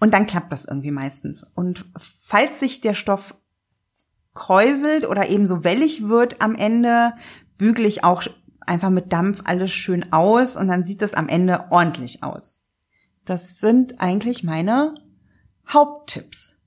[0.00, 1.44] Und dann klappt das irgendwie meistens.
[1.44, 3.34] Und falls sich der Stoff
[4.34, 7.12] kräuselt oder eben so wellig wird am Ende,
[7.58, 8.22] bügele ich auch
[8.60, 12.62] einfach mit Dampf alles schön aus und dann sieht es am Ende ordentlich aus.
[13.24, 14.94] Das sind eigentlich meine
[15.68, 16.60] Haupttipps.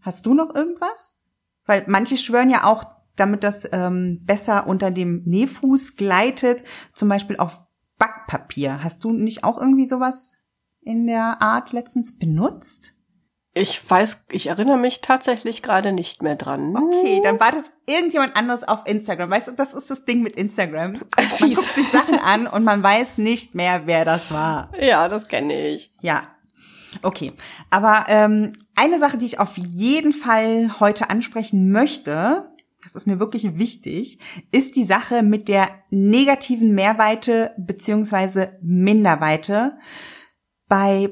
[0.00, 1.20] Hast du noch irgendwas?
[1.66, 2.84] Weil manche schwören ja auch,
[3.16, 7.60] damit das ähm, besser unter dem Nähfuß gleitet, zum Beispiel auf
[7.98, 8.82] Backpapier.
[8.82, 10.36] Hast du nicht auch irgendwie sowas
[10.82, 12.96] in der Art letztens benutzt?
[13.56, 16.76] ich weiß, ich erinnere mich tatsächlich gerade nicht mehr dran.
[16.76, 19.30] Okay, dann war das irgendjemand anderes auf Instagram.
[19.30, 20.92] Weißt du, das ist das Ding mit Instagram.
[21.16, 21.56] Man Fies.
[21.56, 24.70] guckt sich Sachen an und man weiß nicht mehr, wer das war.
[24.78, 25.90] Ja, das kenne ich.
[26.02, 26.24] Ja.
[27.02, 27.32] Okay.
[27.70, 32.50] Aber ähm, eine Sache, die ich auf jeden Fall heute ansprechen möchte,
[32.86, 34.20] das ist mir wirklich wichtig,
[34.52, 39.76] ist die Sache mit der negativen Mehrweite beziehungsweise Minderweite
[40.68, 41.10] bei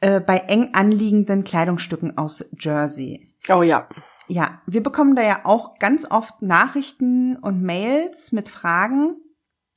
[0.00, 3.32] äh, bei eng anliegenden Kleidungsstücken aus Jersey.
[3.48, 3.88] Oh ja.
[4.26, 9.14] Ja, wir bekommen da ja auch ganz oft Nachrichten und Mails mit Fragen,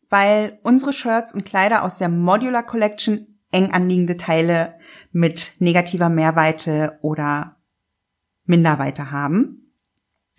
[0.10, 4.74] weil unsere Shirts und Kleider aus der Modular Collection eng anliegende Teile
[5.12, 7.58] mit negativer Mehrweite oder
[8.46, 9.69] Minderweite haben.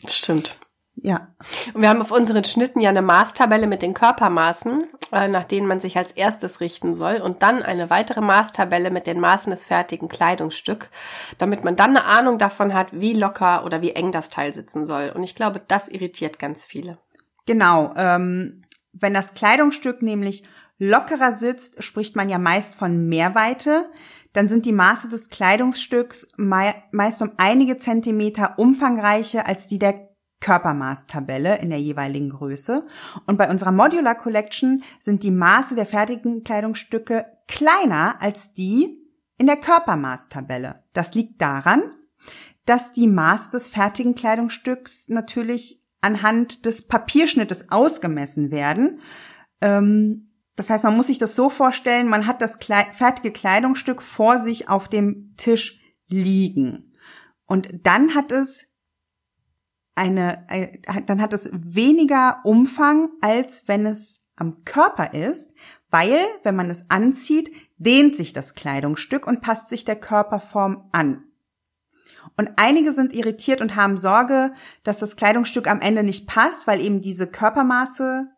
[0.02, 0.56] Das stimmt.
[1.02, 1.28] Ja.
[1.72, 5.66] Und wir haben auf unseren Schnitten ja eine Maßtabelle mit den Körpermaßen, äh, nach denen
[5.66, 7.16] man sich als erstes richten soll.
[7.16, 10.90] Und dann eine weitere Maßtabelle mit den Maßen des fertigen Kleidungsstück,
[11.38, 14.84] damit man dann eine Ahnung davon hat, wie locker oder wie eng das Teil sitzen
[14.84, 15.12] soll.
[15.14, 16.98] Und ich glaube, das irritiert ganz viele.
[17.46, 17.94] Genau.
[17.96, 20.44] Ähm, wenn das Kleidungsstück nämlich
[20.78, 23.90] lockerer sitzt, spricht man ja meist von Mehrweite.
[24.32, 31.58] Dann sind die Maße des Kleidungsstücks meist um einige Zentimeter umfangreicher als die der Körpermaßtabelle
[31.58, 32.86] in der jeweiligen Größe.
[33.26, 38.98] Und bei unserer Modular Collection sind die Maße der fertigen Kleidungsstücke kleiner als die
[39.36, 40.84] in der Körpermaßtabelle.
[40.92, 41.82] Das liegt daran,
[42.66, 49.00] dass die Maße des fertigen Kleidungsstücks natürlich anhand des Papierschnittes ausgemessen werden.
[49.60, 50.29] Ähm,
[50.60, 54.68] das heißt, man muss sich das so vorstellen, man hat das fertige Kleidungsstück vor sich
[54.68, 56.92] auf dem Tisch liegen.
[57.46, 58.66] Und dann hat es
[59.94, 65.54] eine, äh, dann hat es weniger Umfang, als wenn es am Körper ist,
[65.88, 71.24] weil, wenn man es anzieht, dehnt sich das Kleidungsstück und passt sich der Körperform an.
[72.36, 74.52] Und einige sind irritiert und haben Sorge,
[74.84, 78.28] dass das Kleidungsstück am Ende nicht passt, weil eben diese Körpermaße,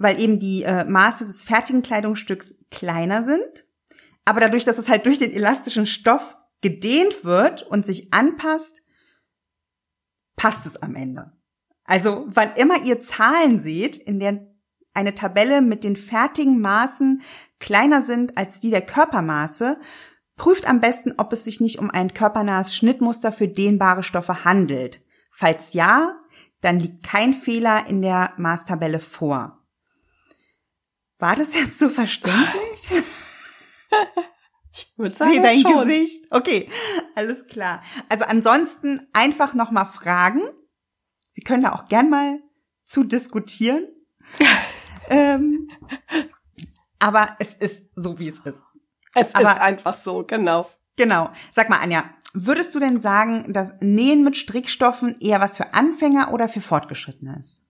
[0.00, 3.66] weil eben die äh, Maße des fertigen Kleidungsstücks kleiner sind.
[4.24, 8.82] Aber dadurch, dass es halt durch den elastischen Stoff gedehnt wird und sich anpasst,
[10.36, 11.32] passt es am Ende.
[11.84, 14.46] Also wann immer ihr Zahlen seht, in der
[14.94, 17.22] eine Tabelle mit den fertigen Maßen
[17.58, 19.78] kleiner sind als die der Körpermaße,
[20.36, 25.02] prüft am besten, ob es sich nicht um ein körpernahes Schnittmuster für dehnbare Stoffe handelt.
[25.30, 26.18] Falls ja,
[26.62, 29.59] dann liegt kein Fehler in der Maßtabelle vor.
[31.20, 32.92] War das jetzt so verständlich?
[34.72, 35.78] Ich würde sagen, Sehe dein schon.
[35.80, 36.26] Gesicht.
[36.30, 36.68] Okay,
[37.16, 37.82] alles klar.
[38.08, 40.42] Also ansonsten einfach nochmal fragen.
[41.34, 42.38] Wir können da auch gern mal
[42.84, 43.88] zu diskutieren.
[45.08, 45.68] ähm,
[47.00, 48.68] aber es ist so, wie es ist.
[49.14, 50.70] Es Aber- ist einfach so, genau.
[50.96, 51.30] Genau.
[51.50, 56.32] Sag mal, Anja, würdest du denn sagen, dass Nähen mit Strickstoffen eher was für Anfänger
[56.32, 57.66] oder für Fortgeschrittene ist?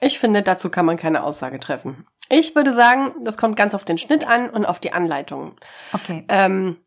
[0.00, 2.06] Ich finde, dazu kann man keine Aussage treffen.
[2.28, 5.56] Ich würde sagen, das kommt ganz auf den Schnitt an und auf die Anleitung.
[5.92, 6.24] Okay.
[6.28, 6.78] Ähm,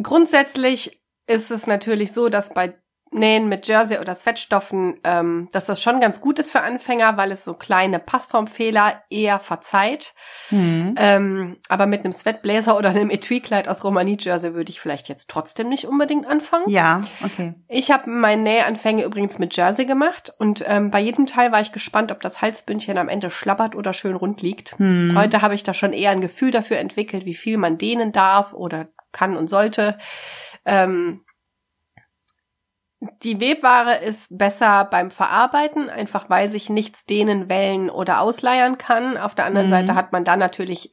[0.00, 2.74] grundsätzlich ist es natürlich so, dass bei
[3.10, 7.32] Nähen mit Jersey oder Sweatstoffen, ähm, dass das schon ganz gut ist für Anfänger, weil
[7.32, 10.14] es so kleine Passformfehler eher verzeiht.
[10.50, 10.94] Hm.
[10.98, 15.68] Ähm, aber mit einem Sweatblazer oder einem Etui-Kleid aus Romanie-Jersey würde ich vielleicht jetzt trotzdem
[15.68, 16.68] nicht unbedingt anfangen.
[16.68, 17.54] Ja, okay.
[17.68, 21.72] Ich habe meine Nähanfänge übrigens mit Jersey gemacht und ähm, bei jedem Teil war ich
[21.72, 24.78] gespannt, ob das Halsbündchen am Ende schlabbert oder schön rund liegt.
[24.78, 25.14] Hm.
[25.16, 28.52] Heute habe ich da schon eher ein Gefühl dafür entwickelt, wie viel man dehnen darf
[28.52, 29.96] oder kann und sollte.
[30.64, 31.22] Ähm,
[33.22, 39.16] die Webware ist besser beim Verarbeiten, einfach weil sich nichts dehnen, wellen oder ausleiern kann.
[39.16, 39.70] Auf der anderen Mhm.
[39.70, 40.92] Seite hat man dann natürlich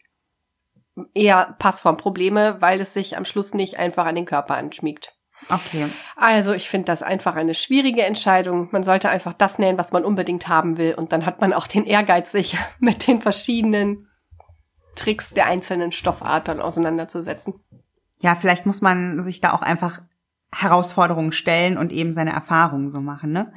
[1.13, 5.13] eher Passformprobleme, weil es sich am Schluss nicht einfach an den Körper anschmiegt.
[5.49, 5.87] Okay.
[6.15, 8.69] Also ich finde das einfach eine schwierige Entscheidung.
[8.71, 10.93] Man sollte einfach das nähen, was man unbedingt haben will.
[10.93, 14.09] Und dann hat man auch den Ehrgeiz, sich mit den verschiedenen
[14.95, 17.55] Tricks der einzelnen Stoffarten auseinanderzusetzen.
[18.19, 19.99] Ja, vielleicht muss man sich da auch einfach
[20.55, 23.53] Herausforderungen stellen und eben seine Erfahrungen so machen, ne?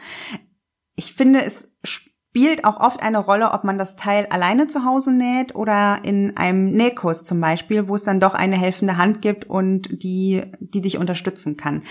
[0.96, 5.12] Ich finde, es spielt auch oft eine Rolle, ob man das Teil alleine zu Hause
[5.12, 9.44] näht oder in einem Nähkurs zum Beispiel, wo es dann doch eine helfende Hand gibt
[9.44, 11.82] und die, die dich unterstützen kann.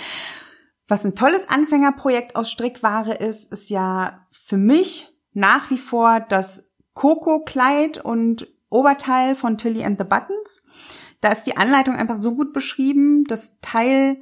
[0.90, 6.74] Was ein tolles Anfängerprojekt aus Strickware ist, ist ja für mich nach wie vor das
[6.94, 10.64] Coco-Kleid und Oberteil von Tilly and the Buttons.
[11.22, 13.24] Da ist die Anleitung einfach so gut beschrieben.
[13.26, 14.22] Das Teil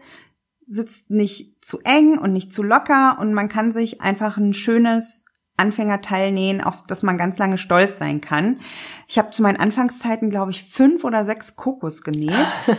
[0.66, 5.26] sitzt nicht zu eng und nicht zu locker und man kann sich einfach ein schönes
[5.57, 8.59] Anfängerteil nähen, auf das man ganz lange stolz sein kann.
[9.07, 12.34] Ich habe zu meinen Anfangszeiten, glaube ich, fünf oder sechs Kokos genäht.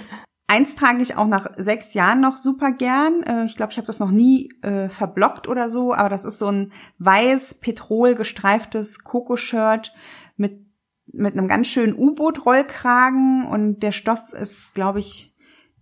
[0.49, 3.23] Eins trage ich auch nach sechs Jahren noch super gern.
[3.23, 6.39] Äh, Ich glaube, ich habe das noch nie äh, verblockt oder so, aber das ist
[6.39, 9.93] so ein weiß, petrol gestreiftes Kokoshirt
[10.37, 10.61] mit,
[11.07, 15.35] mit einem ganz schönen U-Boot-Rollkragen und der Stoff ist, glaube ich,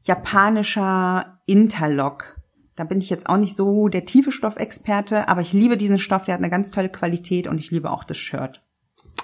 [0.05, 2.41] japanischer Interlock.
[2.77, 6.25] Da bin ich jetzt auch nicht so der tiefe Stoffexperte, aber ich liebe diesen Stoff,
[6.25, 8.63] der hat eine ganz tolle Qualität und ich liebe auch das Shirt.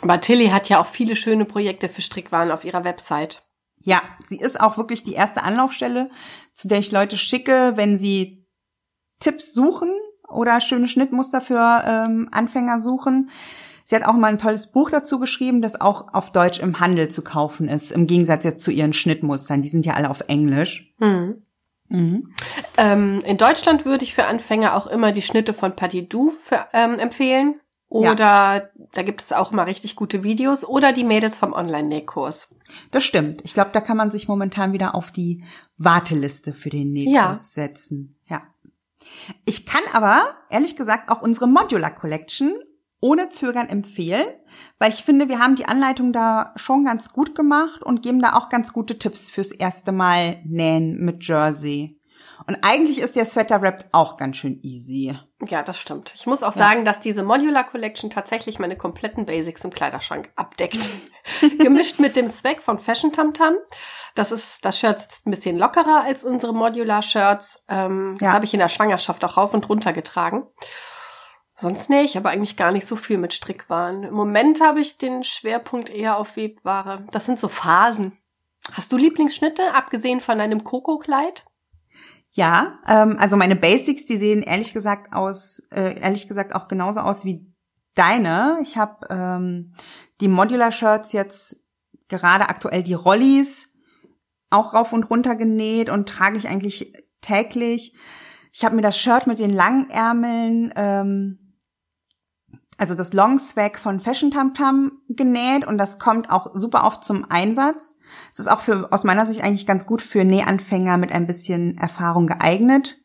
[0.03, 3.45] Aber Tilly hat ja auch viele schöne Projekte für Strickwaren auf ihrer Website.
[3.83, 6.11] Ja, sie ist auch wirklich die erste Anlaufstelle,
[6.53, 8.47] zu der ich Leute schicke, wenn sie
[9.19, 9.93] Tipps suchen
[10.29, 13.31] oder schöne Schnittmuster für ähm, Anfänger suchen.
[13.91, 17.09] Sie hat auch mal ein tolles Buch dazu geschrieben, das auch auf Deutsch im Handel
[17.09, 19.63] zu kaufen ist, im Gegensatz jetzt zu ihren Schnittmustern.
[19.63, 20.95] Die sind ja alle auf Englisch.
[20.99, 21.43] Mhm.
[21.89, 22.33] Mhm.
[22.77, 27.59] Ähm, in Deutschland würde ich für Anfänger auch immer die Schnitte von für, ähm, empfehlen.
[27.89, 28.63] Oder ja.
[28.93, 32.55] da gibt es auch immer richtig gute Videos oder die Mädels vom Online-Nähkurs.
[32.93, 33.41] Das stimmt.
[33.43, 35.43] Ich glaube, da kann man sich momentan wieder auf die
[35.79, 37.35] Warteliste für den Nähkurs ja.
[37.35, 38.15] setzen.
[38.29, 38.43] Ja.
[39.45, 42.55] Ich kann aber, ehrlich gesagt, auch unsere Modular Collection
[43.01, 44.27] ohne Zögern empfehlen,
[44.79, 48.35] weil ich finde, wir haben die Anleitung da schon ganz gut gemacht und geben da
[48.35, 52.01] auch ganz gute Tipps fürs erste Mal nähen mit Jersey.
[52.47, 55.17] Und eigentlich ist der Sweater Wrap auch ganz schön easy.
[55.47, 56.13] Ja, das stimmt.
[56.15, 56.69] Ich muss auch ja.
[56.69, 60.79] sagen, dass diese Modular Collection tatsächlich meine kompletten Basics im Kleiderschrank abdeckt.
[61.59, 63.55] Gemischt mit dem Swag von Fashion Tam Tam.
[64.15, 67.65] Das ist, das Shirt sitzt ein bisschen lockerer als unsere Modular Shirts.
[67.69, 68.33] Ähm, das ja.
[68.33, 70.47] habe ich in der Schwangerschaft auch rauf und runter getragen.
[71.61, 74.05] Sonst nähe ich aber eigentlich gar nicht so viel mit Strickwaren.
[74.05, 77.05] Im Moment habe ich den Schwerpunkt eher auf Webware.
[77.13, 78.17] Das sind so Phasen.
[78.73, 81.45] Hast du Lieblingsschnitte, abgesehen von deinem Koko-Kleid?
[82.33, 87.01] Ja, ähm, also meine Basics, die sehen ehrlich gesagt aus, äh, ehrlich gesagt auch genauso
[87.01, 87.47] aus wie
[87.95, 88.59] deine.
[88.63, 89.75] Ich habe ähm,
[90.21, 91.65] die Modular Shirts jetzt
[92.09, 93.75] gerade aktuell die Rollis
[94.49, 97.95] auch rauf und runter genäht und trage ich eigentlich täglich.
[98.53, 101.50] Ich habe mir das Shirt mit den langen Ärmeln ähm,
[102.81, 107.05] also das Long Swag von Fashion Tam Tam genäht und das kommt auch super oft
[107.05, 107.99] zum Einsatz.
[108.33, 111.77] Es ist auch für, aus meiner Sicht eigentlich ganz gut für Nähanfänger mit ein bisschen
[111.77, 112.97] Erfahrung geeignet.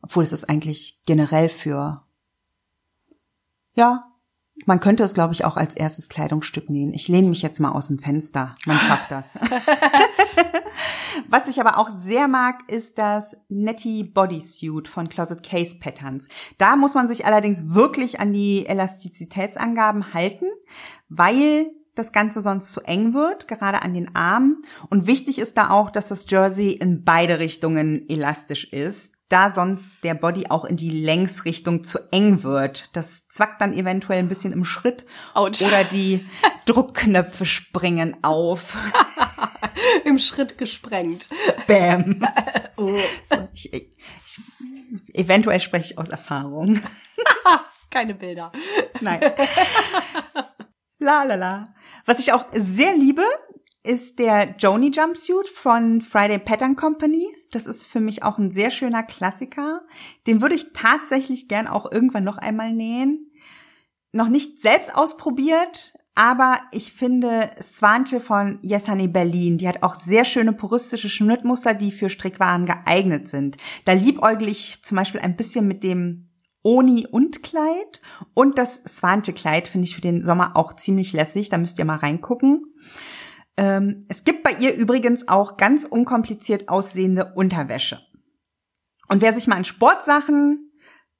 [0.00, 2.04] Obwohl es ist eigentlich generell für,
[3.74, 4.00] ja,
[4.64, 6.94] man könnte es, glaube ich, auch als erstes Kleidungsstück nähen.
[6.94, 8.52] Ich lehne mich jetzt mal aus dem Fenster.
[8.64, 9.38] Man schafft das.
[11.28, 16.28] Was ich aber auch sehr mag, ist das Netty Bodysuit von Closet Case Patterns.
[16.58, 20.46] Da muss man sich allerdings wirklich an die Elastizitätsangaben halten,
[21.08, 24.62] weil das Ganze sonst zu eng wird, gerade an den Armen.
[24.90, 29.96] Und wichtig ist da auch, dass das Jersey in beide Richtungen elastisch ist, da sonst
[30.04, 32.90] der Body auch in die Längsrichtung zu eng wird.
[32.94, 35.04] Das zwackt dann eventuell ein bisschen im Schritt
[35.34, 35.60] Ouch.
[35.66, 36.24] oder die
[36.66, 38.76] Druckknöpfe springen auf.
[40.04, 41.28] Im Schritt gesprengt.
[41.66, 42.26] Bam.
[42.76, 42.98] oh.
[43.24, 43.90] so, ich, ich,
[45.12, 46.80] eventuell spreche ich aus Erfahrung.
[47.90, 48.52] Keine Bilder.
[49.00, 49.20] Nein.
[50.98, 51.64] La la la.
[52.04, 53.24] Was ich auch sehr liebe,
[53.82, 57.26] ist der Joni Jumpsuit von Friday Pattern Company.
[57.50, 59.82] Das ist für mich auch ein sehr schöner Klassiker.
[60.26, 63.30] Den würde ich tatsächlich gern auch irgendwann noch einmal nähen.
[64.12, 70.24] Noch nicht selbst ausprobiert, aber ich finde Swante von Yesani Berlin, die hat auch sehr
[70.24, 73.58] schöne puristische Schnittmuster, die für Strickwaren geeignet sind.
[73.84, 76.30] Da liebäugle ich zum Beispiel ein bisschen mit dem
[76.62, 78.00] Oni und Kleid
[78.32, 81.50] und das Swante Kleid finde ich für den Sommer auch ziemlich lässig.
[81.50, 82.74] Da müsst ihr mal reingucken.
[83.56, 88.00] Ähm, es gibt bei ihr übrigens auch ganz unkompliziert aussehende Unterwäsche.
[89.08, 90.72] Und wer sich mal an Sportsachen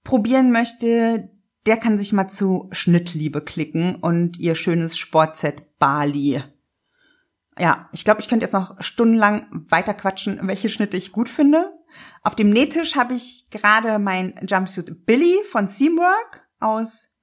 [0.04, 1.30] probieren möchte,
[1.66, 6.42] der kann sich mal zu Schnittliebe klicken und ihr schönes Sportset Bali.
[7.58, 11.72] Ja, ich glaube, ich könnte jetzt noch stundenlang weiterquatschen, welche Schnitte ich gut finde.
[12.22, 17.15] Auf dem Nähtisch habe ich gerade mein Jumpsuit Billy von Seamwork aus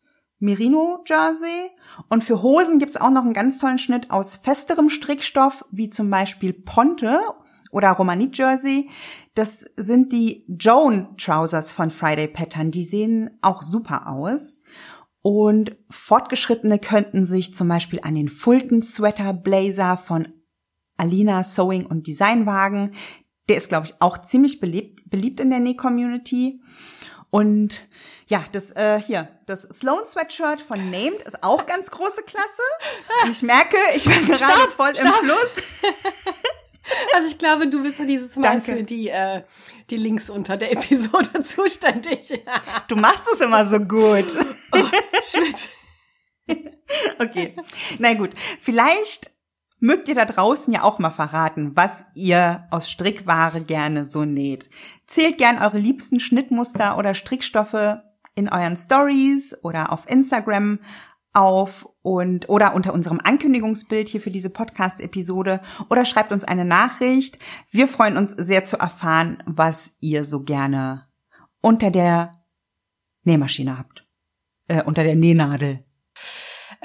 [0.44, 1.72] Merino Jersey.
[2.10, 6.10] Und für Hosen gibt's auch noch einen ganz tollen Schnitt aus festerem Strickstoff, wie zum
[6.10, 7.22] Beispiel Ponte
[7.72, 8.90] oder Romanit Jersey.
[9.36, 12.72] Das sind die Joan Trousers von Friday Pattern.
[12.72, 14.62] Die sehen auch super aus.
[15.22, 20.28] Und Fortgeschrittene könnten sich zum Beispiel an den Fulton Sweater Blazer von
[20.98, 22.92] Alina Sewing und Designwagen.
[23.48, 26.62] Der ist, glaube ich, auch ziemlich beliebt, beliebt in der Näh-Community.
[27.30, 27.88] Und
[28.28, 32.62] ja, das äh, hier, das Sloan Sweatshirt von Named ist auch ganz große Klasse.
[33.24, 35.22] Und ich merke, ich bin gerade stopp, voll stopp.
[35.22, 35.56] im Fluss.
[37.16, 38.76] Also ich glaube, du bist dieses Mal Danke.
[38.76, 39.44] für die, äh,
[39.90, 42.44] die Links unter der Episode zuständig.
[42.90, 44.36] Du machst es immer so gut.
[44.74, 44.86] Oh,
[45.26, 45.56] shit.
[47.20, 47.56] Okay.
[48.00, 49.32] Na gut, vielleicht
[49.80, 54.70] mögt ihr da draußen ja auch mal verraten, was ihr aus Strickware gerne so näht.
[55.08, 57.98] Zählt gern eure liebsten Schnittmuster oder Strickstoffe
[58.36, 60.80] in euren Stories oder auf Instagram
[61.34, 67.40] auf und oder unter unserem Ankündigungsbild hier für diese Podcast-Episode oder schreibt uns eine Nachricht.
[67.72, 71.08] Wir freuen uns sehr zu erfahren, was ihr so gerne
[71.62, 72.32] unter der
[73.24, 74.08] Nähmaschine habt.
[74.68, 75.84] Äh, unter der Nähnadel.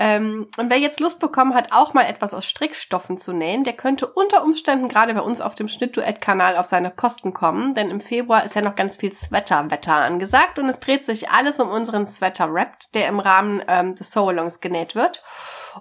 [0.01, 3.73] Ähm, und wer jetzt Lust bekommen hat, auch mal etwas aus Strickstoffen zu nähen, der
[3.73, 8.01] könnte unter Umständen gerade bei uns auf dem Schnittduett-Kanal auf seine Kosten kommen, denn im
[8.01, 12.07] Februar ist ja noch ganz viel Sweater-Wetter angesagt und es dreht sich alles um unseren
[12.07, 15.25] Sweater-Wrap, der im Rahmen ähm, des Sew-Alongs genäht wird.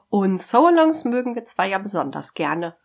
[0.09, 2.75] Und Sew-Alongs mögen wir zwar ja besonders gerne.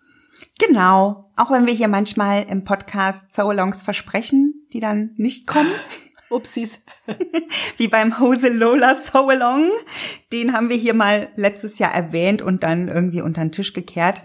[0.58, 1.30] Genau.
[1.36, 5.70] Auch wenn wir hier manchmal im Podcast Sew-Alongs versprechen, die dann nicht kommen.
[6.32, 6.80] Upsis.
[7.76, 9.70] Wie beim Hose Lola Sew-Along.
[10.32, 14.22] Den haben wir hier mal letztes Jahr erwähnt und dann irgendwie unter den Tisch gekehrt.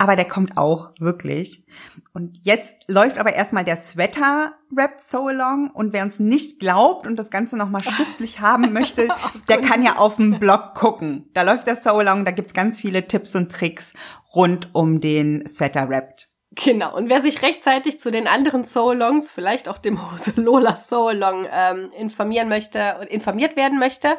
[0.00, 1.66] Aber der kommt auch, wirklich.
[2.14, 5.70] Und jetzt läuft aber erstmal der Sweater Rap So Along.
[5.74, 9.08] Und wer uns nicht glaubt und das Ganze nochmal schriftlich haben möchte,
[9.50, 11.28] der kann ja auf dem Blog gucken.
[11.34, 13.92] Da läuft der So Along, da gibt's ganz viele Tipps und Tricks
[14.34, 16.29] rund um den Sweater Rap.
[16.52, 16.96] Genau.
[16.96, 21.88] Und wer sich rechtzeitig zu den anderen So-Longs, vielleicht auch dem Hose Lola So-Long, ähm,
[21.96, 24.16] informieren möchte und informiert werden möchte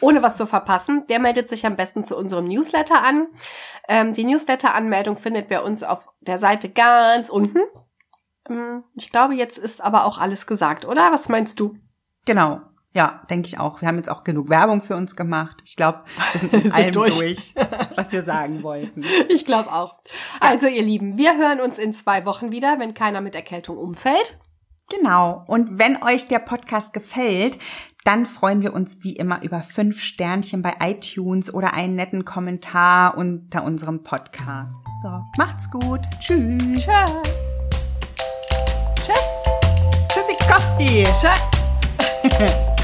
[0.00, 3.26] ohne was zu verpassen, der meldet sich am besten zu unserem Newsletter an.
[3.88, 7.60] Ähm, die Newsletter-Anmeldung findet bei uns auf der Seite ganz unten.
[8.48, 11.12] Ähm, ich glaube, jetzt ist aber auch alles gesagt, oder?
[11.12, 11.76] Was meinst du?
[12.26, 12.60] Genau.
[12.94, 13.80] Ja, denke ich auch.
[13.80, 15.58] Wir haben jetzt auch genug Werbung für uns gemacht.
[15.64, 17.18] Ich glaube, wir sind mit allem durch.
[17.18, 17.54] durch,
[17.94, 19.02] was wir sagen wollten.
[19.28, 19.96] Ich glaube auch.
[20.40, 24.38] Also, ihr Lieben, wir hören uns in zwei Wochen wieder, wenn keiner mit Erkältung umfällt.
[24.90, 25.44] Genau.
[25.46, 27.58] Und wenn euch der Podcast gefällt,
[28.04, 33.18] dann freuen wir uns wie immer über fünf Sternchen bei iTunes oder einen netten Kommentar
[33.18, 34.78] unter unserem Podcast.
[35.02, 36.00] So, macht's gut.
[36.20, 36.84] Tschüss.
[36.84, 37.22] Tschüss.
[39.04, 39.18] Tschüss.
[40.08, 41.04] Tschüssikowski.
[41.20, 42.68] Tschüss.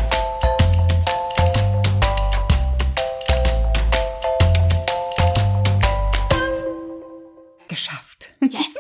[7.75, 8.31] geschafft.
[8.41, 8.74] Yes!